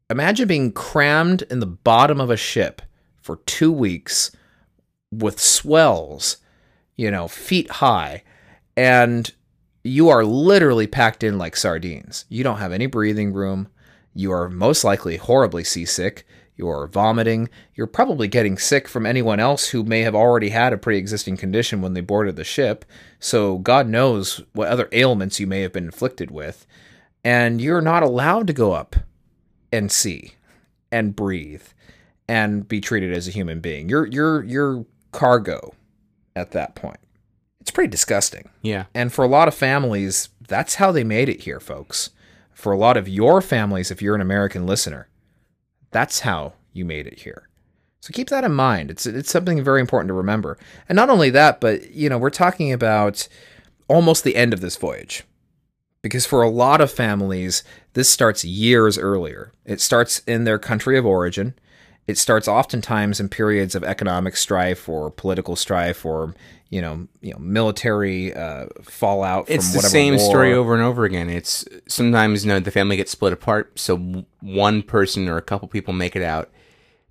[0.10, 2.82] Imagine being crammed in the bottom of a ship
[3.21, 4.32] for two weeks
[5.12, 6.38] with swells,
[6.96, 8.24] you know, feet high,
[8.76, 9.34] and
[9.84, 12.26] you are literally packed in like sardines.
[12.30, 13.70] You don't have any breathing room.
[14.13, 16.26] You are most likely horribly seasick.
[16.56, 17.50] You're vomiting.
[17.76, 21.38] You're probably getting sick from anyone else who may have already had a pre existing
[21.38, 22.84] condition when they boarded the ship.
[23.20, 26.65] So, God knows what other ailments you may have been inflicted with.
[27.24, 28.96] And you're not allowed to go up
[29.72, 30.34] and see
[30.91, 31.63] and breathe
[32.28, 33.88] and be treated as a human being.
[33.88, 34.86] You're, you're, you're
[35.17, 35.73] cargo
[36.36, 36.99] at that point.
[37.60, 38.49] It's pretty disgusting.
[38.62, 38.86] Yeah.
[38.93, 42.12] And for a lot of families, that's how they made it here, folks.
[42.53, 45.10] For a lot of your families, if you're an American listener,
[45.91, 47.49] that's how you made it here.
[47.99, 48.91] So keep that in mind.
[48.91, 50.58] It's it's something very important to remember.
[50.88, 53.27] And not only that, but you know, we're talking about
[53.88, 55.23] almost the end of this voyage.
[56.03, 59.51] Because for a lot of families, this starts years earlier.
[59.65, 61.56] It starts in their country of origin.
[62.08, 66.34] It starts oftentimes in periods of economic strife or political strife or
[66.70, 69.48] you know, you know, military uh, fallout.
[69.48, 70.30] From It's the whatever same war.
[70.30, 71.30] story over and over again.
[71.30, 75.67] It's sometimes you know the family gets split apart, so one person or a couple
[75.67, 76.50] people make it out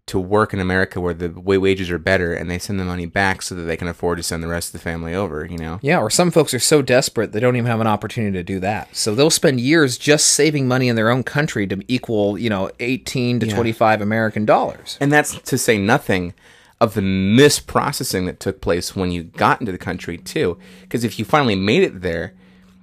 [0.07, 3.43] to work in America where the wages are better, and they send the money back
[3.43, 5.45] so that they can afford to send the rest of the family over.
[5.45, 5.81] You know.
[5.83, 8.61] Yeah, or some folks are so desperate they don't even have an opportunity to do
[8.61, 8.95] that.
[8.95, 12.71] So they'll spend years just saving money in their own country to equal, you know,
[12.79, 14.97] 18 to 25 American dollars.
[15.01, 16.35] And that's to say nothing
[16.81, 20.59] of the misprocessing that took place when you got into the country too.
[20.83, 22.35] Because if you finally made it there,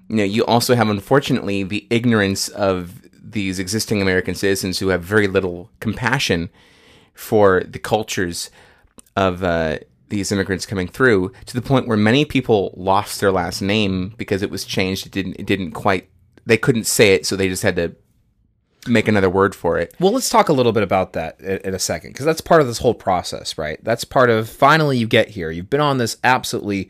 [0.09, 5.01] you know, you also have unfortunately the ignorance of these existing American citizens who have
[5.01, 6.49] very little compassion
[7.13, 8.49] for the cultures
[9.15, 13.61] of uh, these immigrants coming through to the point where many people lost their last
[13.61, 15.05] name because it was changed.
[15.05, 15.35] It didn't.
[15.39, 16.09] It didn't quite.
[16.45, 17.95] They couldn't say it, so they just had to
[18.87, 19.95] make another word for it.
[19.99, 22.67] Well, let's talk a little bit about that in, a second because that's part of
[22.67, 23.81] this whole process, right?
[23.83, 25.51] That's part of finally you get here.
[25.51, 26.89] You've been on this absolutely,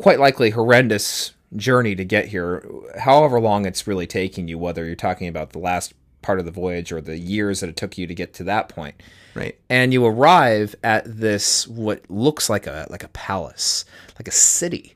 [0.00, 2.64] quite likely horrendous journey to get here,
[2.98, 6.50] however long it's really taking you, whether you're talking about the last part of the
[6.50, 8.94] voyage or the years that it took you to get to that point.
[9.34, 9.58] Right.
[9.68, 13.84] And you arrive at this what looks like a like a palace,
[14.18, 14.94] like a city.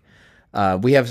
[0.52, 1.10] Uh, we have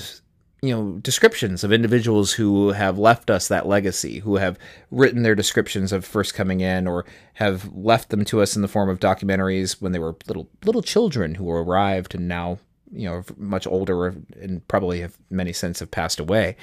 [0.61, 4.57] you know descriptions of individuals who have left us that legacy, who have
[4.91, 8.67] written their descriptions of first coming in, or have left them to us in the
[8.67, 12.59] form of documentaries when they were little little children who arrived and now
[12.91, 14.07] you know much older
[14.39, 16.55] and probably have many since have passed away.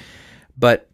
[0.57, 0.89] But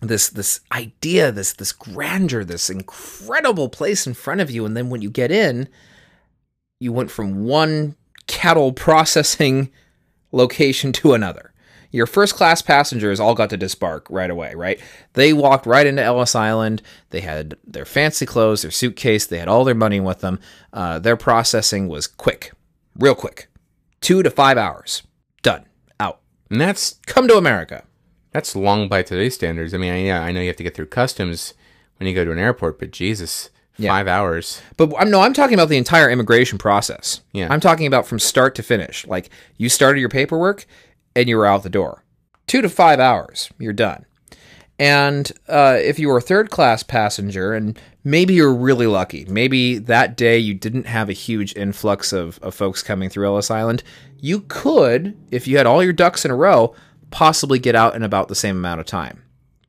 [0.00, 4.90] this this idea, this this grandeur, this incredible place in front of you, and then
[4.90, 5.68] when you get in,
[6.78, 9.70] you went from one cattle processing
[10.32, 11.52] location to another.
[11.92, 14.80] Your first class passengers all got to disembark right away, right?
[15.14, 16.82] They walked right into Ellis Island.
[17.10, 20.38] They had their fancy clothes, their suitcase, they had all their money with them.
[20.72, 22.52] Uh, their processing was quick,
[22.96, 23.48] real quick.
[24.00, 25.02] Two to five hours.
[25.42, 25.66] Done.
[25.98, 26.20] Out.
[26.48, 27.82] And that's Come to America.
[28.32, 29.74] That's long by today's standards.
[29.74, 31.54] I mean, I- yeah, I know you have to get through customs
[31.98, 33.90] when you go to an airport, but Jesus, Yeah.
[33.90, 34.60] five hours.
[34.76, 37.20] But I'm no, I'm talking about the entire immigration process.
[37.32, 37.48] Yeah.
[37.50, 39.06] I'm talking about from start to finish.
[39.06, 40.66] Like you started your paperwork
[41.16, 42.04] and you were out the door.
[42.46, 44.04] Two to five hours, you're done.
[44.78, 49.76] And uh, if you were a third class passenger, and maybe you're really lucky, maybe
[49.78, 53.82] that day you didn't have a huge influx of, of folks coming through Ellis Island,
[54.18, 56.74] you could, if you had all your ducks in a row,
[57.10, 59.22] possibly get out in about the same amount of time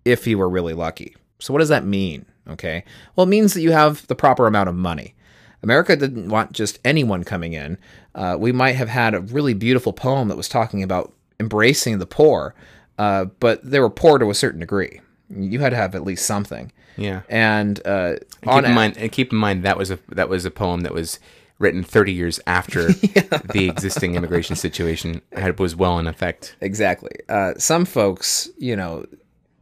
[0.05, 1.15] if you were really lucky.
[1.39, 2.25] So, what does that mean?
[2.47, 2.83] Okay.
[3.15, 5.15] Well, it means that you have the proper amount of money.
[5.63, 7.77] America didn't want just anyone coming in.
[8.15, 12.05] Uh, we might have had a really beautiful poem that was talking about embracing the
[12.05, 12.55] poor,
[12.97, 15.01] uh, but they were poor to a certain degree.
[15.29, 16.71] You had to have at least something.
[16.97, 17.21] Yeah.
[17.29, 20.45] And uh, Keep on in mind, and keep in mind that was a that was
[20.45, 21.19] a poem that was
[21.61, 26.55] written 30 years after the existing immigration situation had, was well in effect.
[26.59, 27.11] Exactly.
[27.29, 29.05] Uh, some folks, you know,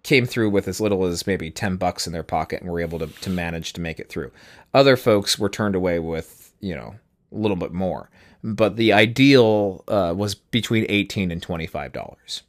[0.03, 2.99] came through with as little as maybe 10 bucks in their pocket and were able
[2.99, 4.31] to, to manage to make it through.
[4.73, 6.95] Other folks were turned away with, you know,
[7.31, 8.09] a little bit more.
[8.43, 12.41] But the ideal uh, was between 18 and $25.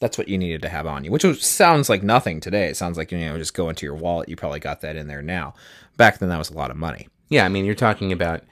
[0.00, 2.66] That's what you needed to have on you, which was, sounds like nothing today.
[2.66, 4.28] It sounds like, you know, just go into your wallet.
[4.28, 5.54] You probably got that in there now.
[5.96, 7.08] Back then, that was a lot of money.
[7.30, 8.42] Yeah, I mean, you're talking about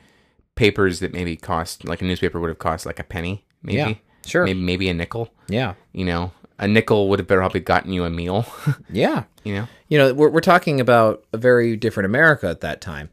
[0.59, 3.77] papers that maybe cost like a newspaper would have cost like a penny, maybe.
[3.77, 3.94] Yeah,
[4.27, 4.44] sure.
[4.44, 5.31] Maybe maybe a nickel.
[5.49, 5.75] Yeah.
[5.92, 8.44] You know, a nickel would have better probably gotten you a meal.
[8.90, 9.25] Yeah.
[9.44, 9.68] you know.
[9.88, 13.09] you know we're, we're talking about a very different america at that time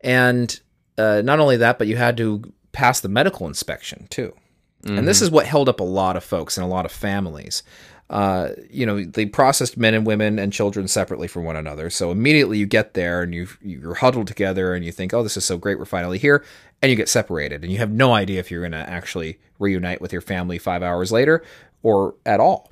[0.00, 0.60] and
[0.98, 4.34] uh, not only that but you had to pass the medical inspection too
[4.84, 7.62] and this is what held up a lot of folks and a lot of families
[8.08, 11.90] uh, you know they processed men and women and children separately from one another.
[11.90, 15.36] So immediately you get there and you you're huddled together and you think oh this
[15.36, 16.44] is so great we're finally here
[16.82, 17.62] and you get separated.
[17.62, 20.82] And you have no idea if you're going to actually reunite with your family five
[20.82, 21.42] hours later
[21.82, 22.70] or at all.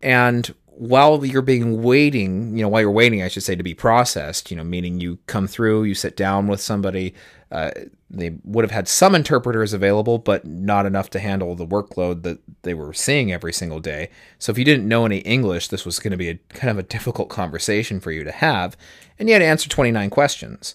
[0.00, 3.74] And while you're being waiting, you know, while you're waiting, I should say, to be
[3.74, 7.14] processed, you know, meaning you come through, you sit down with somebody.
[7.50, 7.70] Uh,
[8.08, 12.38] they would have had some interpreters available, but not enough to handle the workload that
[12.62, 14.10] they were seeing every single day.
[14.38, 16.78] So if you didn't know any English, this was going to be a kind of
[16.78, 18.76] a difficult conversation for you to have,
[19.18, 20.74] and you had to answer 29 questions.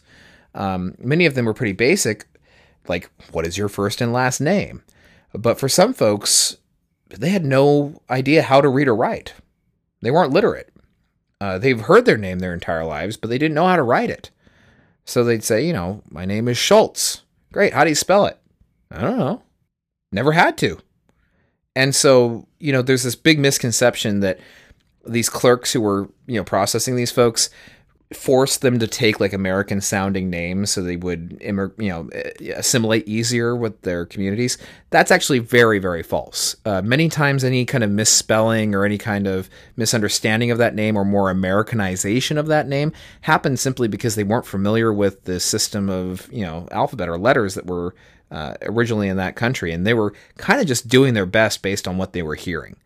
[0.53, 2.25] Um, many of them were pretty basic,
[2.87, 4.83] like what is your first and last name?
[5.33, 6.57] But for some folks,
[7.09, 9.33] they had no idea how to read or write.
[10.01, 10.71] They weren't literate.
[11.39, 14.09] Uh, they've heard their name their entire lives, but they didn't know how to write
[14.09, 14.31] it.
[15.05, 17.23] So they'd say, you know, my name is Schultz.
[17.51, 17.73] Great.
[17.73, 18.37] How do you spell it?
[18.91, 19.43] I don't know.
[20.11, 20.79] Never had to.
[21.75, 24.39] And so, you know, there's this big misconception that
[25.07, 27.49] these clerks who were, you know, processing these folks
[28.13, 32.09] force them to take like American sounding names so they would you know
[32.55, 34.57] assimilate easier with their communities.
[34.91, 36.55] That's actually very very false.
[36.65, 40.95] Uh, many times, any kind of misspelling or any kind of misunderstanding of that name
[40.95, 45.89] or more Americanization of that name happened simply because they weren't familiar with the system
[45.89, 47.93] of you know alphabet or letters that were
[48.31, 51.87] uh, originally in that country, and they were kind of just doing their best based
[51.87, 52.77] on what they were hearing.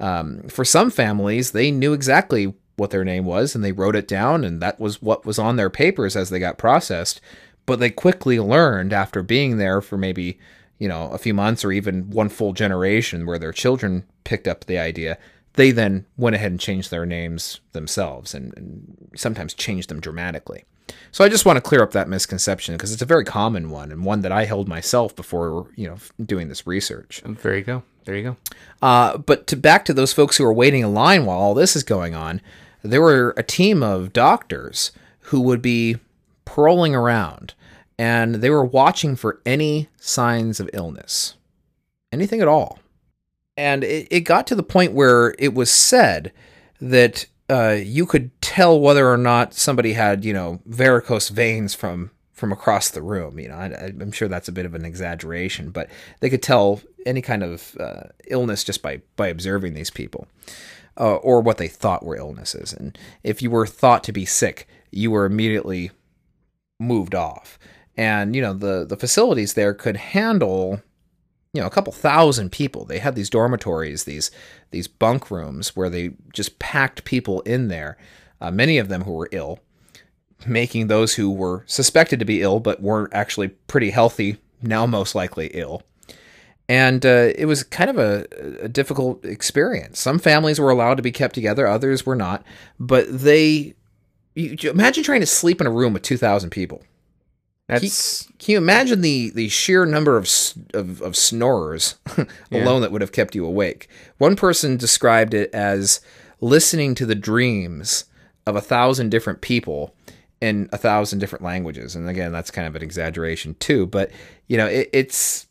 [0.00, 4.08] Um, for some families, they knew exactly what their name was and they wrote it
[4.08, 7.20] down and that was what was on their papers as they got processed
[7.66, 10.38] but they quickly learned after being there for maybe
[10.78, 14.64] you know a few months or even one full generation where their children picked up
[14.64, 15.18] the idea
[15.54, 20.64] they then went ahead and changed their names themselves and, and sometimes changed them dramatically
[21.10, 23.90] so i just want to clear up that misconception because it's a very common one
[23.90, 27.82] and one that i held myself before you know doing this research There you go.
[28.04, 28.36] There you go.
[28.80, 31.76] uh, but to back to those folks who are waiting in line while all this
[31.76, 32.40] is going on,
[32.92, 35.96] there were a team of doctors who would be
[36.44, 37.54] paroling around
[37.98, 41.34] and they were watching for any signs of illness,
[42.12, 42.78] anything at all.
[43.56, 46.32] And it, it got to the point where it was said
[46.80, 52.10] that uh, you could tell whether or not somebody had, you know, varicose veins from
[52.32, 53.36] from across the room.
[53.40, 56.80] You know, I, I'm sure that's a bit of an exaggeration, but they could tell
[57.04, 60.28] any kind of uh, illness just by by observing these people,
[60.98, 62.72] uh, or what they thought were illnesses.
[62.72, 65.90] And if you were thought to be sick, you were immediately
[66.80, 67.58] moved off.
[67.96, 70.82] And you know, the the facilities there could handle
[71.52, 74.30] you know a couple thousand people they had these dormitories these
[74.70, 77.96] these bunk rooms where they just packed people in there
[78.40, 79.58] uh, many of them who were ill
[80.46, 85.14] making those who were suspected to be ill but weren't actually pretty healthy now most
[85.14, 85.82] likely ill
[86.68, 88.26] and uh, it was kind of a,
[88.60, 92.44] a difficult experience some families were allowed to be kept together others were not
[92.78, 93.74] but they
[94.34, 96.82] you, imagine trying to sleep in a room with 2000 people
[97.68, 100.28] That's can you imagine the the sheer number of
[100.72, 101.96] of, of snorers
[102.52, 103.88] alone that would have kept you awake?
[104.16, 106.00] One person described it as
[106.40, 108.04] listening to the dreams
[108.46, 109.94] of a thousand different people
[110.40, 111.96] in a thousand different languages.
[111.96, 114.10] And again, that's kind of an exaggeration too, but
[114.46, 115.47] you know, it, it's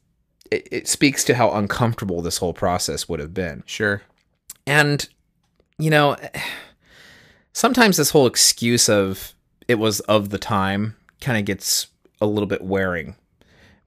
[0.51, 3.63] it, it speaks to how uncomfortable this whole process would have been.
[3.65, 4.01] sure.
[4.65, 5.07] And,
[5.77, 6.17] you know,
[7.53, 9.33] sometimes this whole excuse of
[9.67, 11.87] it was of the time kind of gets
[12.21, 13.15] a little bit wearing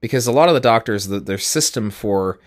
[0.00, 2.38] because a lot of the doctors, the, their system for,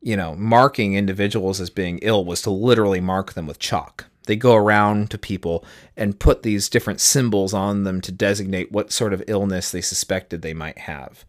[0.00, 4.06] you know, marking individuals as being ill was to literally mark them with chalk.
[4.26, 5.64] They go around to people
[5.96, 10.42] and put these different symbols on them to designate what sort of illness they suspected
[10.42, 11.24] they might have.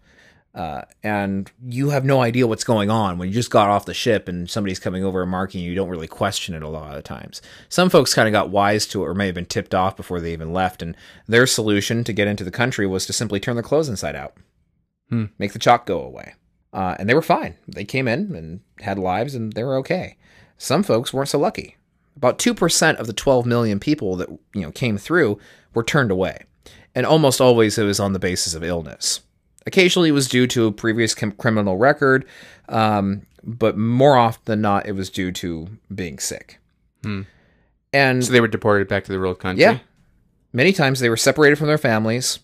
[0.56, 3.94] Uh, and you have no idea what's going on when you just got off the
[3.94, 5.70] ship and somebody's coming over and marking you.
[5.70, 7.44] You don't really question it a lot of the times.
[7.70, 10.20] Some folks kind of got wise to it or may have been tipped off before
[10.20, 10.82] they even left.
[10.82, 10.96] And
[11.28, 14.34] their solution to get into the country was to simply turn their clothes inside out,
[15.10, 15.26] Hmm.
[15.38, 16.34] make the chalk go away.
[16.74, 17.56] Uh, and they were fine.
[17.68, 20.18] They came in and had lives and they were okay.
[20.58, 21.78] Some folks weren't so lucky.
[22.16, 25.38] About 2% of the 12 million people that you know came through
[25.76, 26.46] were turned away.
[26.96, 29.20] And almost always it was on the basis of illness.
[29.68, 32.26] Occasionally, it was due to a previous com- criminal record,
[32.70, 36.60] um, but more often than not, it was due to being sick.
[37.04, 37.22] Hmm.
[37.94, 39.62] And So they were deported back to the real country.
[39.62, 39.80] yeah,
[40.54, 42.40] many times they were separated from their families.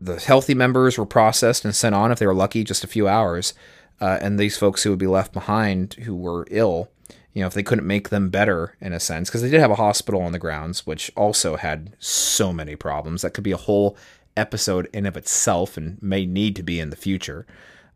[0.00, 3.06] The healthy members were processed and sent on, if they were lucky, just a few
[3.08, 3.54] hours.
[4.00, 6.90] Uh, and these folks who would be left behind, who were ill,
[7.34, 9.70] you know, if they couldn't make them better in a sense, because they did have
[9.70, 13.22] a hospital on the grounds, which also had so many problems.
[13.22, 13.96] That could be a whole
[14.36, 17.46] episode in of itself, and may need to be in the future.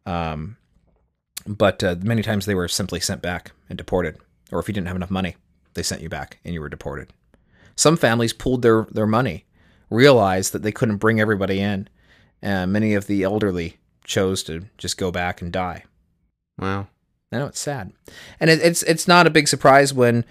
[0.07, 0.57] Um,
[1.47, 4.19] but uh, many times they were simply sent back and deported,
[4.53, 5.37] or if you didn't have enough money,
[5.75, 7.13] they sent you back and you were deported.
[7.77, 9.45] Some families pooled their, their money,
[9.91, 11.89] realized that they couldn't bring everybody in,
[12.41, 15.85] and many of the elderly chose to just go back and die.
[16.59, 16.89] Wow.
[17.33, 17.93] I know it's sad,
[18.39, 20.25] and it, it's it's not a big surprise when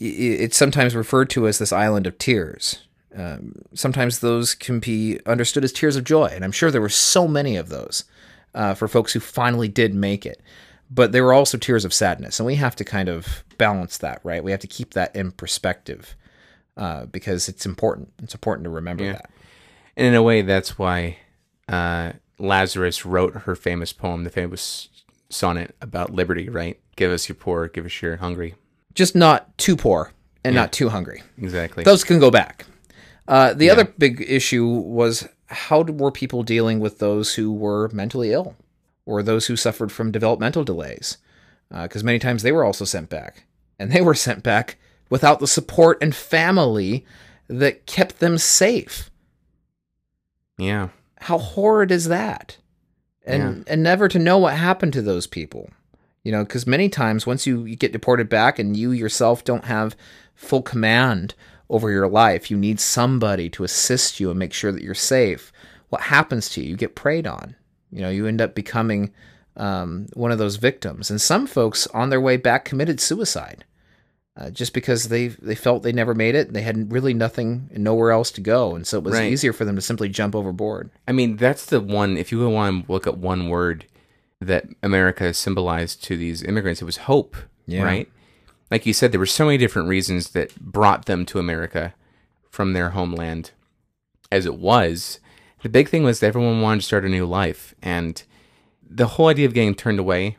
[0.00, 2.88] it's sometimes referred to as this island of tears.
[3.16, 6.88] Um, sometimes those can be understood as tears of joy, and I'm sure there were
[6.88, 8.04] so many of those
[8.54, 10.40] uh, for folks who finally did make it.
[10.92, 14.20] But there were also tears of sadness, and we have to kind of balance that,
[14.24, 14.42] right?
[14.42, 16.16] We have to keep that in perspective
[16.76, 18.12] uh, because it's important.
[18.22, 19.12] It's important to remember Yeah.
[19.12, 19.30] that.
[19.96, 21.18] And in a way, that's why
[21.68, 24.88] uh, Lazarus wrote her famous poem, the famous
[25.28, 26.78] sonnet about liberty, right?
[26.96, 28.54] Give us your poor, give us your hungry.
[28.94, 30.12] Just not too poor
[30.44, 31.22] and not too hungry.
[31.38, 31.84] Exactly.
[31.84, 32.66] those can go back.
[33.30, 38.32] Uh, the other big issue was how were people dealing with those who were mentally
[38.32, 38.56] ill
[39.06, 41.16] or those who suffered from developmental delays?
[41.70, 43.44] Because many times they were also sent back,
[43.78, 44.78] and they were sent back
[45.10, 47.06] without the support and family
[47.46, 49.12] that kept them safe.
[50.58, 50.88] Yeah.
[51.20, 52.56] How horrid is that?
[53.24, 55.70] And and never to know what happened to those people.
[56.24, 59.66] You know, because many times once you, you get deported back and you yourself don't
[59.66, 59.94] have
[60.34, 61.34] full command
[61.70, 65.52] over your life, you need somebody to assist you and make sure that you're safe.
[65.88, 66.70] What happens to you?
[66.70, 67.54] You get preyed on.
[67.90, 69.12] You know, you end up becoming
[69.56, 71.10] um, one of those victims.
[71.10, 73.64] And some folks on their way back committed suicide
[74.36, 76.52] uh, just because they they felt they never made it.
[76.52, 79.30] They had really nothing and nowhere else to go, and so it was Right.
[79.32, 80.90] easier for them to simply jump overboard.
[81.08, 82.16] I mean, that's the one.
[82.16, 83.86] If you want to look at one word
[84.40, 87.82] that America symbolized to these immigrants, it was hope, Yeah.
[87.82, 88.08] right?
[88.70, 91.94] Like you said, there were so many different reasons that brought them to America
[92.50, 93.50] from their homeland
[94.30, 95.18] as it was.
[95.62, 97.74] The big thing was that everyone wanted to start a new life.
[97.82, 98.22] And
[98.88, 100.36] the whole idea of getting turned away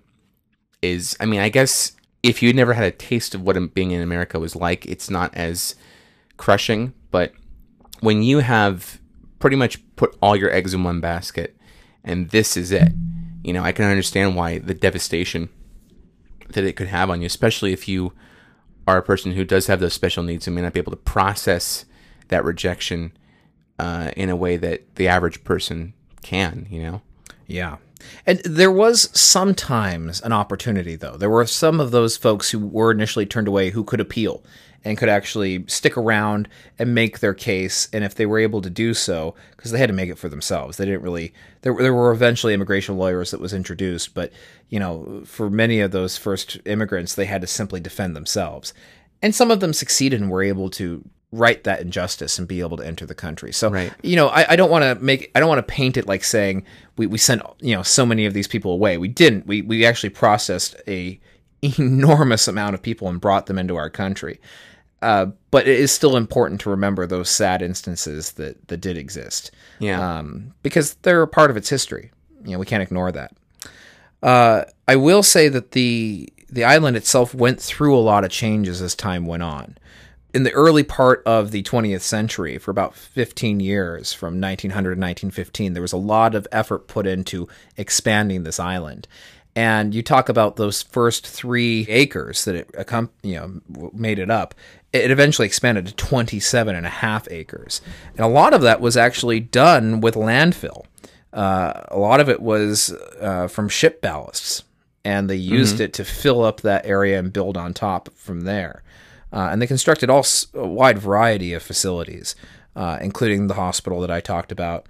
[0.82, 4.02] is, I mean, I guess if you'd never had a taste of what being in
[4.02, 5.76] America was like, it's not as
[6.38, 6.94] crushing.
[7.12, 7.34] But
[8.00, 9.00] when you have
[9.40, 11.58] pretty much put all your eggs in one basket
[12.04, 12.94] and this is it,
[13.44, 15.50] you know, I can understand why the devastation
[16.54, 18.14] that it could have on you, especially if you
[18.88, 20.98] are a person who does have those special needs and may not be able to
[20.98, 21.86] process
[22.30, 23.12] that rejection
[23.80, 25.94] uh, in a way that the average person
[26.24, 27.02] can, you know?
[27.48, 27.78] Yeah.
[28.26, 31.18] And there was sometimes an opportunity, though.
[31.18, 34.44] There were some of those folks who were initially turned away who could appeal
[34.84, 36.48] and could actually stick around
[36.80, 37.88] and make their case.
[37.94, 40.30] And if they were able to do so, because they had to make it for
[40.30, 41.34] themselves, they didn't really.
[41.62, 44.32] There, there were eventually immigration lawyers that was introduced, but
[44.70, 48.74] you know, for many of those first immigrants, they had to simply defend themselves.
[49.22, 52.76] And some of them succeeded and were able to right that injustice and be able
[52.78, 53.54] to enter the country.
[53.54, 53.94] So Right.
[54.04, 56.24] you know, I, I don't want to make I don't want to paint it like
[56.24, 56.66] saying
[56.98, 58.98] we, we sent you know so many of these people away.
[58.98, 59.48] We didn't.
[59.48, 61.20] We we actually processed a
[61.62, 64.40] enormous amount of people and brought them into our country.
[65.02, 69.52] Uh, but it is still important to remember those sad instances that that did exist.
[69.80, 70.18] Yeah.
[70.20, 72.12] Um, because they're a part of its history.
[72.44, 73.34] You know, we can't ignore that.
[74.22, 78.82] Uh, I will say that the the island itself went through a lot of changes
[78.82, 79.78] as time went on.
[80.34, 85.02] In the early part of the 20th century, for about 15 years, from 1900 to
[85.02, 89.08] 1915, there was a lot of effort put into expanding this island.
[89.56, 92.70] And you talk about those first three acres that it
[93.22, 94.56] you know made it up.
[94.94, 97.82] It eventually expanded to 27 and a half acres,
[98.16, 100.86] and a lot of that was actually done with landfill.
[101.34, 104.64] Uh, a lot of it was uh, from ship ballasts,
[105.04, 108.84] and they used it to fill up that area and build on top from there.
[109.34, 112.36] Uh, and they constructed all s- a wide variety of facilities,
[112.76, 114.88] uh, including the hospital that I talked about,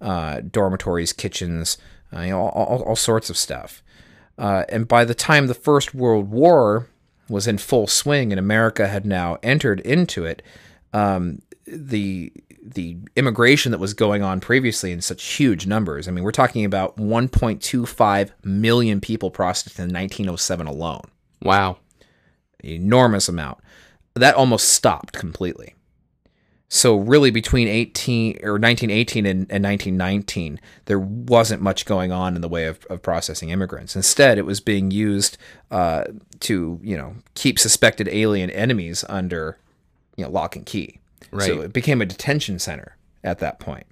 [0.00, 1.78] uh, dormitories, kitchens,
[2.14, 3.82] uh, you know, all, all, all sorts of stuff.
[4.38, 6.88] Uh, and by the time the First World War
[7.28, 10.42] was in full swing and America had now entered into it,
[10.92, 12.32] um, the
[12.64, 16.06] the immigration that was going on previously in such huge numbers.
[16.06, 21.02] I mean, we're talking about 1.25 million people processed in 1907 alone.
[21.42, 21.78] wow.
[22.64, 23.58] Enormous amount.
[24.14, 25.74] That almost stopped completely.
[26.68, 32.40] So really, between 18 or 1918 and, and 1919, there wasn't much going on in
[32.40, 33.94] the way of, of processing immigrants.
[33.94, 35.36] Instead, it was being used
[35.70, 36.04] uh,
[36.40, 39.58] to you know keep suspected alien enemies under
[40.16, 40.98] you know lock and key.
[41.30, 41.46] Right.
[41.46, 43.86] So it became a detention center at that point,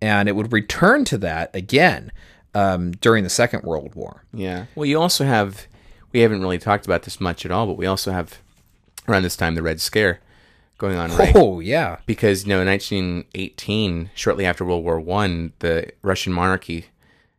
[0.00, 2.10] and it would return to that again
[2.54, 4.24] um, during the Second World War.
[4.32, 4.66] Yeah.
[4.74, 5.66] Well, you also have,
[6.12, 8.40] we haven't really talked about this much at all, but we also have
[9.08, 10.20] around this time the Red Scare
[10.78, 11.34] going on, right?
[11.34, 16.86] Oh yeah, Because, you know, in 1918, shortly after World War One, the Russian monarchy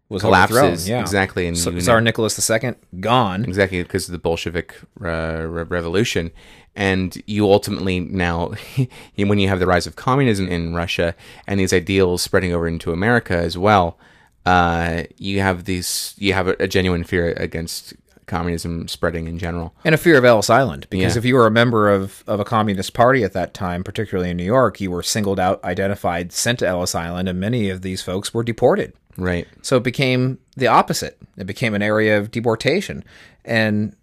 [0.10, 0.90] was collapses.
[0.90, 1.02] yeah.
[1.02, 1.48] Exactly.
[1.48, 3.46] And So, Tsar Nicholas II gone.
[3.46, 6.32] exactly because of the Bolshevik uh, re- revolution,
[6.76, 8.54] and you ultimately now,
[9.16, 11.16] when you have the rise of communism in Russia
[11.48, 13.98] and these ideals spreading over into America as well,
[14.46, 17.94] uh, you have these you have a, a genuine fear against
[18.30, 19.74] communism spreading in general.
[19.84, 21.20] And a fear of Ellis Island, because Yeah.
[21.20, 24.38] if you were a member of, of a communist party at that time, particularly in
[24.38, 28.02] New York, you were singled out, identified, sent to Ellis Island, and many of these
[28.02, 28.94] folks were deported.
[29.18, 29.48] Right.
[29.62, 31.18] So it became the opposite.
[31.36, 33.04] It became an area of deportation,
[33.44, 33.96] and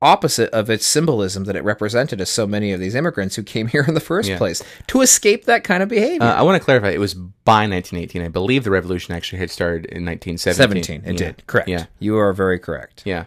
[0.00, 3.66] opposite of its symbolism that it represented as so many of these immigrants who came
[3.74, 4.38] here in the first Yeah.
[4.38, 6.22] place to escape that kind of behavior.
[6.26, 6.90] Uh, I want to clarify.
[6.90, 8.22] It was by 1918.
[8.22, 10.82] I believe the revolution actually had started in 1917.
[10.84, 11.26] 17, it Yeah.
[11.26, 11.46] did.
[11.46, 11.68] Correct.
[11.68, 11.86] Yeah.
[11.98, 13.02] You are very correct.
[13.04, 13.24] Yeah.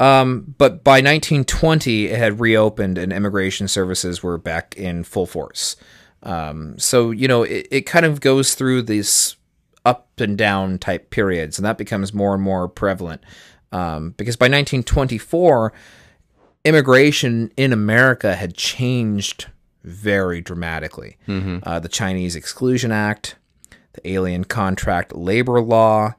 [0.00, 5.76] Um, but by 1920, it had reopened and immigration services were back in full force.
[6.22, 9.36] Um, so, you know, it, it kind of goes through these
[9.84, 13.22] up and down type periods, and that becomes more and more prevalent.
[13.74, 15.72] Um, because by 1924,
[16.64, 19.46] immigration in America had changed
[19.82, 21.16] very dramatically.
[21.28, 23.36] Uh, the Chinese Exclusion Act,
[23.92, 26.14] the Alien Contract Labor Law.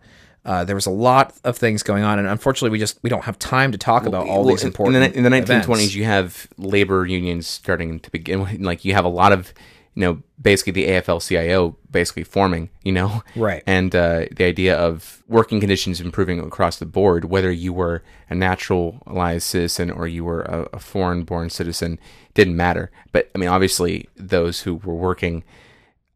[0.45, 3.23] Uh, there was a lot of things going on, and unfortunately, we just we don't
[3.23, 4.97] have time to talk about all Well, these important.
[4.97, 5.95] in the, in the 1920s events.
[5.95, 9.51] you have labor unions starting to begin like you have a lot of
[9.95, 13.23] you know basically the afl-cio basically forming you know?
[13.35, 13.63] Right.
[13.65, 18.35] and uh, the idea of working conditions improving across the board whether you were a
[18.35, 21.99] naturalized citizen or you were a, a foreign born citizen
[22.33, 22.91] didn't matter.
[23.11, 25.43] But i mean obviously those who were working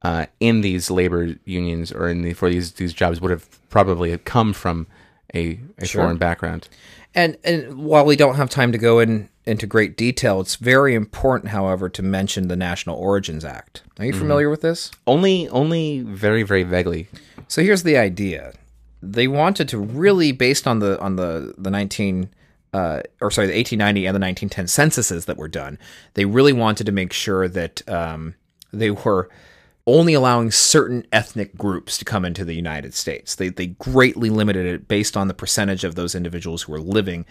[0.01, 4.17] uh, in these labor unions or in the for these these jobs would have probably
[4.19, 4.87] come from
[5.33, 6.69] a, a foreign background.
[7.15, 10.93] And and while we don't have time to go in into great detail, it's very
[10.93, 13.81] important, however, to mention the National Origins Act.
[13.97, 14.91] Are you familiar with this?
[15.07, 17.07] Only, only very, very vaguely.
[17.47, 18.53] So here's the idea:
[19.01, 22.29] they wanted to really, based on the on the the nineteen.
[22.71, 25.79] Uh, or sorry, the 1890 and the 1910 censuses that were done,
[26.13, 28.35] they really wanted to make sure that um,
[28.71, 29.27] they were
[29.87, 33.33] only allowing certain ethnic groups to come into the United States.
[33.33, 37.25] They, they greatly limited it based on the percentage of those individuals who were living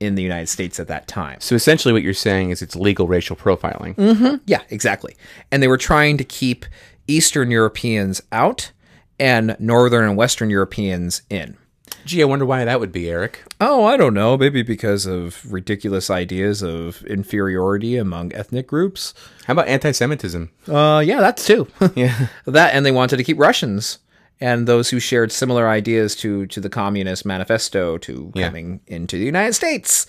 [0.00, 1.40] in the United States at that time.
[1.40, 4.40] So essentially, what you're saying is it's legal racial profiling.
[4.46, 5.16] Yeah, exactly.
[5.50, 6.66] And they were trying to keep
[7.06, 8.72] Eastern Europeans out
[9.18, 11.56] and Northern and Western Europeans in.
[12.04, 13.42] Gee, I wonder why that would be, Eric.
[13.60, 14.36] Oh, I don't know.
[14.36, 19.14] Maybe because of ridiculous ideas of inferiority among ethnic groups.
[19.46, 20.50] How about anti-Semitism?
[20.68, 21.66] Uh, yeah, that's too.
[21.94, 23.98] Yeah, that, and they wanted to keep Russians
[24.40, 28.46] and those who shared similar ideas to to the Communist Manifesto to Yeah.
[28.48, 30.06] coming into the United States.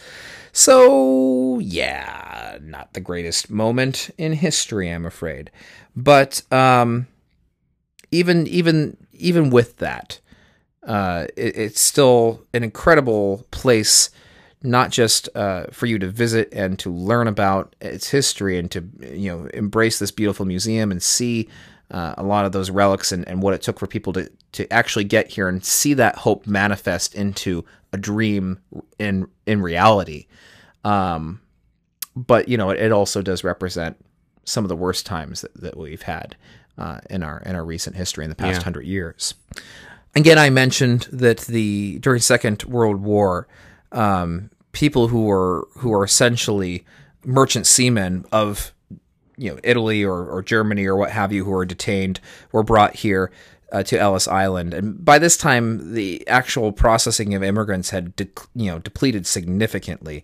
[0.51, 5.51] So yeah, not the greatest moment in history, I'm afraid.
[5.95, 7.07] But um,
[8.11, 10.19] even even even with that,
[10.83, 14.09] uh, it, it's still an incredible place,
[14.63, 18.83] not just uh, for you to visit and to learn about its history and to
[19.01, 21.47] you know embrace this beautiful museum and see
[21.91, 24.71] uh, a lot of those relics and, and what it took for people to to
[24.71, 27.63] actually get here and see that hope manifest into
[27.93, 28.59] a dream
[28.99, 30.27] in in reality.
[30.83, 31.41] Um,
[32.15, 33.97] but you know, it, it also does represent
[34.45, 36.35] some of the worst times that, that we've had
[36.77, 38.63] uh, in our in our recent history in the past Yeah.
[38.63, 39.33] hundred years.
[40.15, 43.47] Again, I mentioned that the during Second World War,
[43.91, 46.85] um, people who were who are essentially
[47.25, 48.71] merchant seamen of
[49.37, 52.19] you know Italy or, or Germany or what have you who were detained
[52.51, 53.31] were brought here
[53.71, 58.27] uh, to Ellis Island, and by this time the actual processing of immigrants had de-
[58.55, 60.23] you know depleted significantly,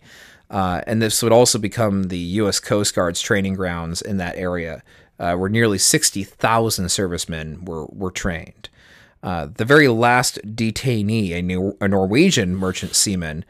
[0.49, 2.59] uh, and this would also become the U.S.
[2.59, 4.84] Coast Guard's training grounds in that area,
[5.20, 8.70] uh, where nearly sixty thousand servicemen were were trained.
[9.24, 13.45] Uh, the very last detainee, a, Nor- a Norwegian merchant seaman,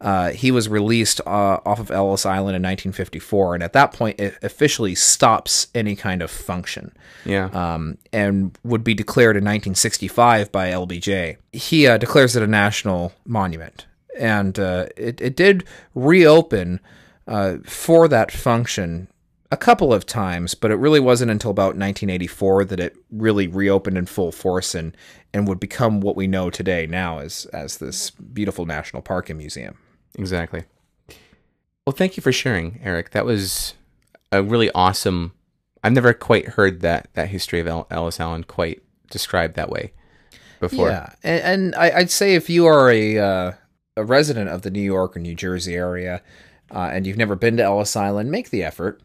[0.00, 4.20] uh, he was released uh, off of Ellis Island in 1954, and at that point,
[4.20, 6.94] it officially stops any kind of function
[7.24, 7.46] yeah.
[7.46, 11.38] um, and would be declared in 1965 by LBJ.
[11.52, 13.86] He uh, declares it a national monument,
[14.18, 16.80] and uh, it, it did reopen
[17.26, 19.08] uh, for that function
[19.50, 23.96] a couple of times, but it really wasn't until about 1984 that it really reopened
[23.96, 24.96] in full force and
[25.32, 29.38] and would become what we know today now as as this beautiful national park and
[29.38, 29.78] museum.
[30.14, 30.64] Exactly.
[31.86, 33.10] Well, thank you for sharing, Eric.
[33.10, 33.74] That was
[34.32, 35.32] a really awesome.
[35.84, 39.92] I've never quite heard that that history of El- Ellis Island quite described that way
[40.58, 40.88] before.
[40.88, 43.52] Yeah, and, and I, I'd say if you are a uh,
[43.96, 46.22] a resident of the New York or New Jersey area,
[46.74, 49.00] uh, and you've never been to Ellis Island, make the effort.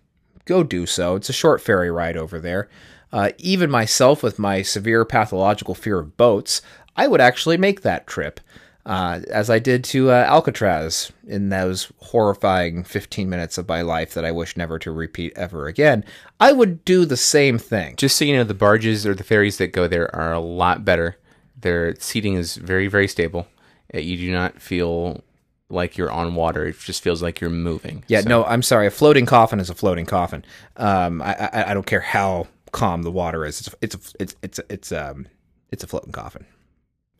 [0.45, 1.15] Go do so.
[1.15, 2.67] It's a short ferry ride over there.
[3.13, 6.61] Uh, even myself, with my severe pathological fear of boats,
[6.95, 8.39] I would actually make that trip,
[8.85, 14.13] uh, as I did to uh, Alcatraz in those horrifying 15 minutes of my life
[14.13, 16.03] that I wish never to repeat ever again.
[16.39, 17.95] I would do the same thing.
[17.95, 20.83] Just so you know, the barges or the ferries that go there are a lot
[20.83, 21.17] better.
[21.59, 23.47] Their seating is very, very stable.
[23.93, 25.23] Uh, You do not feel
[25.69, 26.65] like you're on water.
[26.65, 28.03] It just feels like you're moving.
[28.07, 28.87] Yeah, So- no, I'm sorry.
[28.87, 30.43] A floating coffin is a floating coffin.
[30.77, 33.59] Um, I, I, I don't care how calm the water is.
[33.81, 35.27] It's it's it's it's it's um
[35.71, 36.45] it's a floating coffin.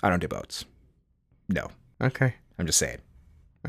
[0.03, 0.66] I don't do boats.
[1.52, 1.70] No,
[2.02, 2.34] Okay.
[2.58, 2.97] I'm just saying.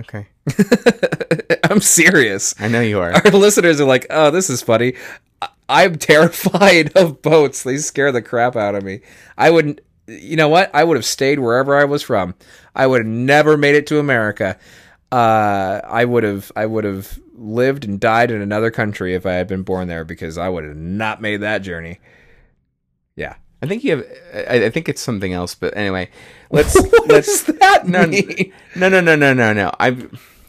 [0.01, 0.26] Okay.
[1.64, 2.55] I'm serious.
[2.61, 3.12] I know you are.
[3.12, 4.95] Our listeners are like, "Oh, this is funny."
[5.41, 7.62] I- I'm terrified of boats.
[7.62, 9.01] They scare the crap out of me.
[9.37, 9.80] I wouldn't.
[10.07, 10.70] You know what?
[10.74, 12.35] I would have stayed wherever I was from.
[12.74, 14.59] I would have never made it to America.
[15.11, 16.51] Uh, I would have.
[16.57, 20.05] I would have lived and died in another country if I had been born there
[20.05, 22.01] because I would have not made that journey.
[23.16, 23.35] Yeah.
[23.63, 24.07] I think you have.
[24.49, 25.55] I, I think it's something else.
[25.55, 26.11] But anyway,
[26.51, 28.53] let's What let's does that no, mean?
[28.77, 29.71] no, no, no, no, no, no.
[29.79, 29.97] I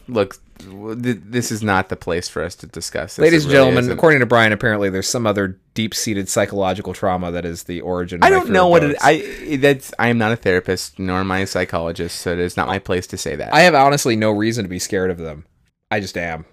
[0.08, 0.36] look.
[0.58, 3.16] th- this is not the place for us to discuss.
[3.16, 3.22] This.
[3.22, 3.92] Ladies and really gentlemen, isn't.
[3.92, 8.20] according to Bryan, apparently there's some other deep-seated psychological trauma that is the origin.
[8.22, 8.96] Of I don't know what it.
[9.00, 9.94] I that's.
[9.98, 12.78] I am not a therapist nor am I a psychologist, so it is not my
[12.80, 13.54] place to say that.
[13.54, 15.46] I have honestly no reason to be scared of them.
[15.90, 16.46] I just am.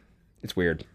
[0.44, 0.86] It's weird.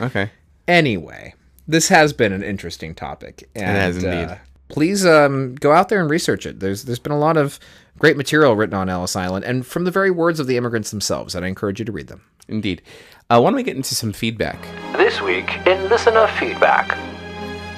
[0.00, 0.30] okay.
[0.66, 1.34] Anyway,
[1.68, 3.50] this has been an interesting topic.
[3.54, 4.30] And, has indeed.
[4.32, 4.36] uh,
[4.68, 6.60] please um, go out there and research it.
[6.60, 7.58] There's there's been a lot of
[7.98, 11.34] great material written on Ellis Island, and from the very words of the immigrants themselves.
[11.34, 12.22] And I encourage you to read them.
[12.48, 12.82] Indeed.
[13.30, 14.60] Uh, why don't we get into some feedback?
[14.96, 16.98] This week in Listener Feedback.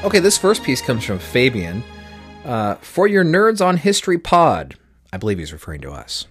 [0.05, 1.83] Okay, this first piece comes from Fabian.
[2.45, 4.77] Uh, for your nerds on history pod,
[5.13, 6.27] I believe he's referring to us.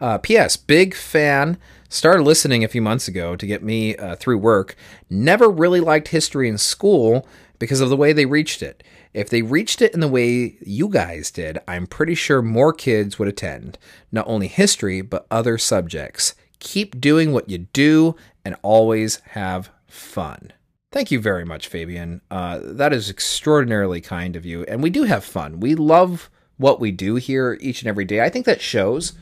[0.00, 0.56] Uh, P.S.
[0.56, 1.58] Big fan.
[1.90, 4.76] Started listening a few months ago to get me uh, through work.
[5.08, 7.26] Never really liked history in school
[7.58, 8.82] because of the way they reached it.
[9.14, 13.18] If they reached it in the way you guys did, I'm pretty sure more kids
[13.18, 13.78] would attend.
[14.12, 16.34] Not only history, but other subjects.
[16.58, 20.52] Keep doing what you do and always have fun.
[20.90, 22.22] Thank you very much, Fabian.
[22.30, 24.64] Uh, that is extraordinarily kind of you.
[24.64, 25.60] And we do have fun.
[25.60, 28.20] We love what we do here each and every day.
[28.20, 29.12] I think that shows.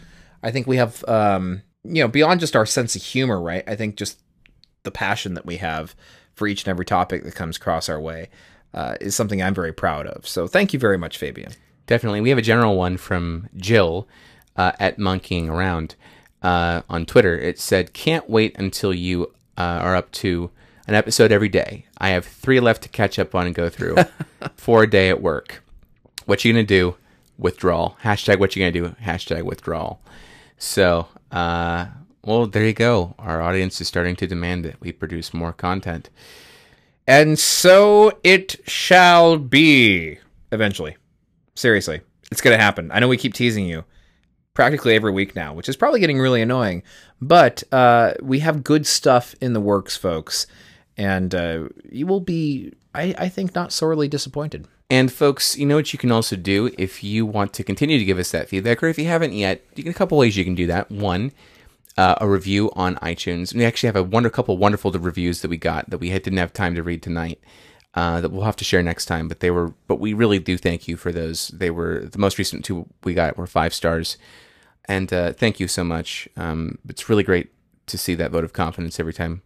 [0.42, 3.64] I think we have, um, you know, beyond just our sense of humor, right?
[3.66, 4.20] I think just
[4.84, 5.94] the passion that we have
[6.34, 8.28] for each and every topic that comes across our way
[8.76, 10.28] uh, is something I'm very proud of.
[10.28, 11.52] So thank you very much, Fabian.
[11.86, 12.20] Definitely.
[12.20, 14.06] We have a general one from Jill
[14.56, 15.94] uh, at Monkeying Around
[16.42, 17.38] uh, on Twitter.
[17.38, 20.50] It said, Can't wait until you uh, are up to
[20.86, 21.86] an episode every day.
[21.98, 23.96] I have three left to catch up on and go through
[24.56, 25.64] for a day at work.
[26.26, 26.96] What you gonna do?
[27.38, 27.96] Withdrawal.
[28.02, 28.94] Hashtag what you gonna do?
[29.02, 30.00] Hashtag withdrawal.
[30.58, 31.86] So, uh,
[32.24, 33.14] well, there you go.
[33.18, 36.10] Our audience is starting to demand that we produce more content.
[37.06, 40.18] And so it shall be
[40.50, 40.96] eventually.
[41.54, 42.00] Seriously,
[42.30, 42.90] it's going to happen.
[42.92, 43.84] I know we keep teasing you
[44.54, 46.82] practically every week now, which is probably getting really annoying,
[47.20, 50.46] but uh, we have good stuff in the works, folks.
[50.96, 54.66] And uh, you will be, I, I think, not sorely disappointed.
[54.88, 58.04] And folks, you know what you can also do if you want to continue to
[58.04, 60.44] give us that feedback, or if you haven't yet, you can a couple ways you
[60.44, 60.90] can do that.
[60.90, 61.32] One,
[61.96, 63.54] uh, a review on iTunes.
[63.54, 66.38] We actually have a wonder couple wonderful reviews that we got that we had, didn't
[66.38, 67.40] have time to read tonight.
[67.94, 70.58] Uh, that we'll have to share next time, but they were, but we really do
[70.58, 71.48] thank you for those.
[71.48, 74.18] They were the most recent two we got were five stars,
[74.84, 76.28] and uh, thank you so much.
[76.36, 77.48] Um, it's really great
[77.86, 79.40] to see that vote of confidence every time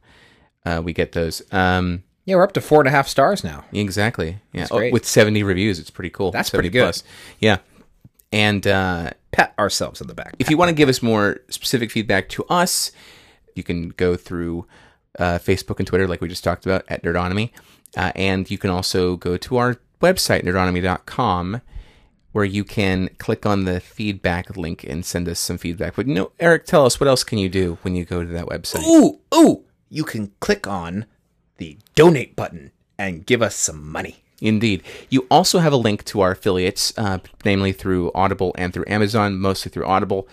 [0.66, 1.42] uh, we get those.
[1.52, 3.64] Um, Yeah, we're up to four and a half stars now.
[3.72, 4.38] Exactly.
[4.52, 4.66] Yeah.
[4.72, 6.32] Oh, with 70 reviews, it's pretty cool.
[6.32, 6.82] That's pretty good.
[6.82, 7.04] plus.
[7.38, 7.58] Yeah.
[8.32, 10.34] And uh, Pat ourselves on the back.
[10.38, 12.92] if you want to give us more specific feedback to us,
[13.54, 14.66] you can go through
[15.18, 17.50] uh, Facebook and Twitter, like we just talked about, at Nerdonomy.
[17.96, 21.60] Uh, and you can also go to our website, nerdonomy.com,
[22.32, 25.96] where you can click on the feedback link and send us some feedback.
[25.96, 28.32] But you know, Eric, tell us what else can you do when you go to
[28.32, 28.86] that website?
[28.86, 31.06] Ooh, ooh, you can click on
[31.56, 34.22] the donate button and give us some money.
[34.40, 34.82] Indeed.
[35.10, 39.38] You also have a link to our affiliates, uh, namely through Audible and through Amazon,
[39.38, 40.28] mostly through Audible.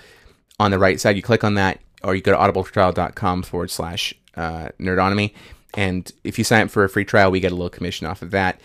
[0.60, 4.14] On the right side, you click on that, or you go to audibletrial.com forward slash
[4.36, 5.34] uh, nerdonomy.
[5.76, 8.22] And if you sign up for a free trial, we get a little commission off
[8.22, 8.60] of that.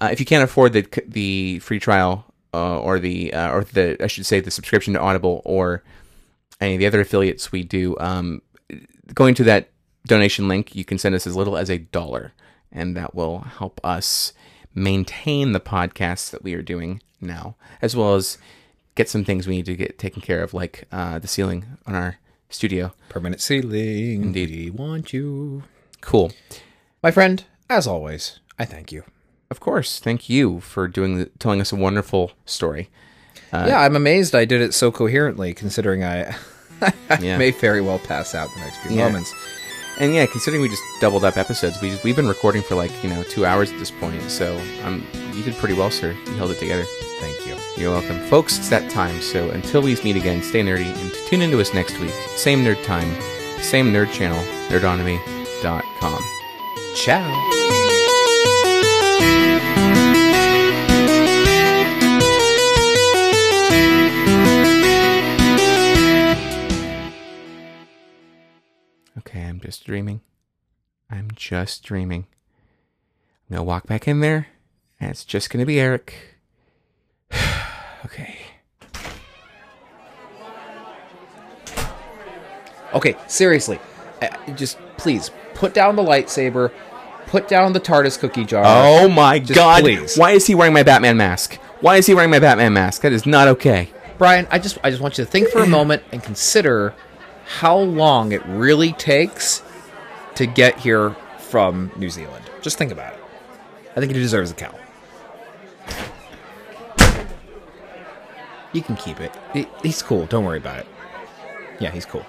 [0.00, 2.24] Uh, if you can't afford the the free trial
[2.54, 5.82] uh, or the uh, or the I should say the subscription to Audible or
[6.60, 8.42] any of the other affiliates we do, um,
[9.14, 9.70] going to that
[10.06, 12.32] donation link, you can send us as little as a dollar,
[12.70, 14.32] and that will help us
[14.78, 18.38] maintain the podcasts that we are doing now, as well as
[18.94, 21.94] get some things we need to get taken care of, like uh, the ceiling on
[21.94, 22.16] our
[22.50, 22.92] studio.
[23.08, 24.22] Permanent ceiling.
[24.22, 24.50] Indeed.
[24.50, 25.62] We want you.
[26.00, 26.32] Cool.
[27.02, 29.04] My friend, as always, I thank you.
[29.50, 29.98] Of course.
[29.98, 32.88] Thank you for doing the, telling us a wonderful story.
[33.52, 36.34] yeah, I'm amazed I did it so coherently, considering I,
[36.82, 37.38] I Yeah.
[37.38, 39.06] may very well pass out the next few Yeah.
[39.06, 39.32] moments.
[39.98, 43.10] And yeah, considering we just doubled up episodes, we we've been recording for like you
[43.10, 44.22] know two hours at this point.
[44.30, 46.12] So um, you did pretty well, sir.
[46.26, 46.84] You held it together.
[47.20, 47.56] Thank you.
[47.76, 48.58] You're welcome, folks.
[48.58, 49.20] It's that time.
[49.20, 52.14] So until we meet again, stay nerdy and tune into us next week.
[52.36, 53.10] Same nerd time,
[53.60, 56.22] same nerd channel, nerdonomy.com.
[56.94, 57.57] Ciao.
[69.28, 70.22] Okay, I'm just dreaming.
[71.10, 72.26] I'm just dreaming.
[73.50, 74.46] I'm gonna walk back in there,
[74.98, 76.14] and it's just gonna be Eric.
[78.06, 78.38] okay.
[82.94, 83.78] Okay, seriously,
[84.22, 86.72] uh, just please put down the lightsaber,
[87.26, 88.64] put down the TARDIS cookie jar.
[88.64, 89.82] Oh my Just god!
[89.82, 90.16] please.
[90.16, 91.56] Why is he wearing my Batman mask?
[91.82, 93.02] Why is he wearing my Batman mask?
[93.02, 93.90] That is not okay.
[94.16, 96.94] Bryan, I just I just want you to think for a moment and consider
[97.48, 99.62] how long it really takes
[100.34, 102.44] to get here from New Zealand.
[102.60, 103.20] Just think about it.
[103.96, 104.74] I think he deserves a cow.
[108.72, 109.34] You can keep it.
[109.82, 110.26] He's cool.
[110.26, 110.86] Don't worry about it.
[111.80, 112.24] Yeah, he's cool.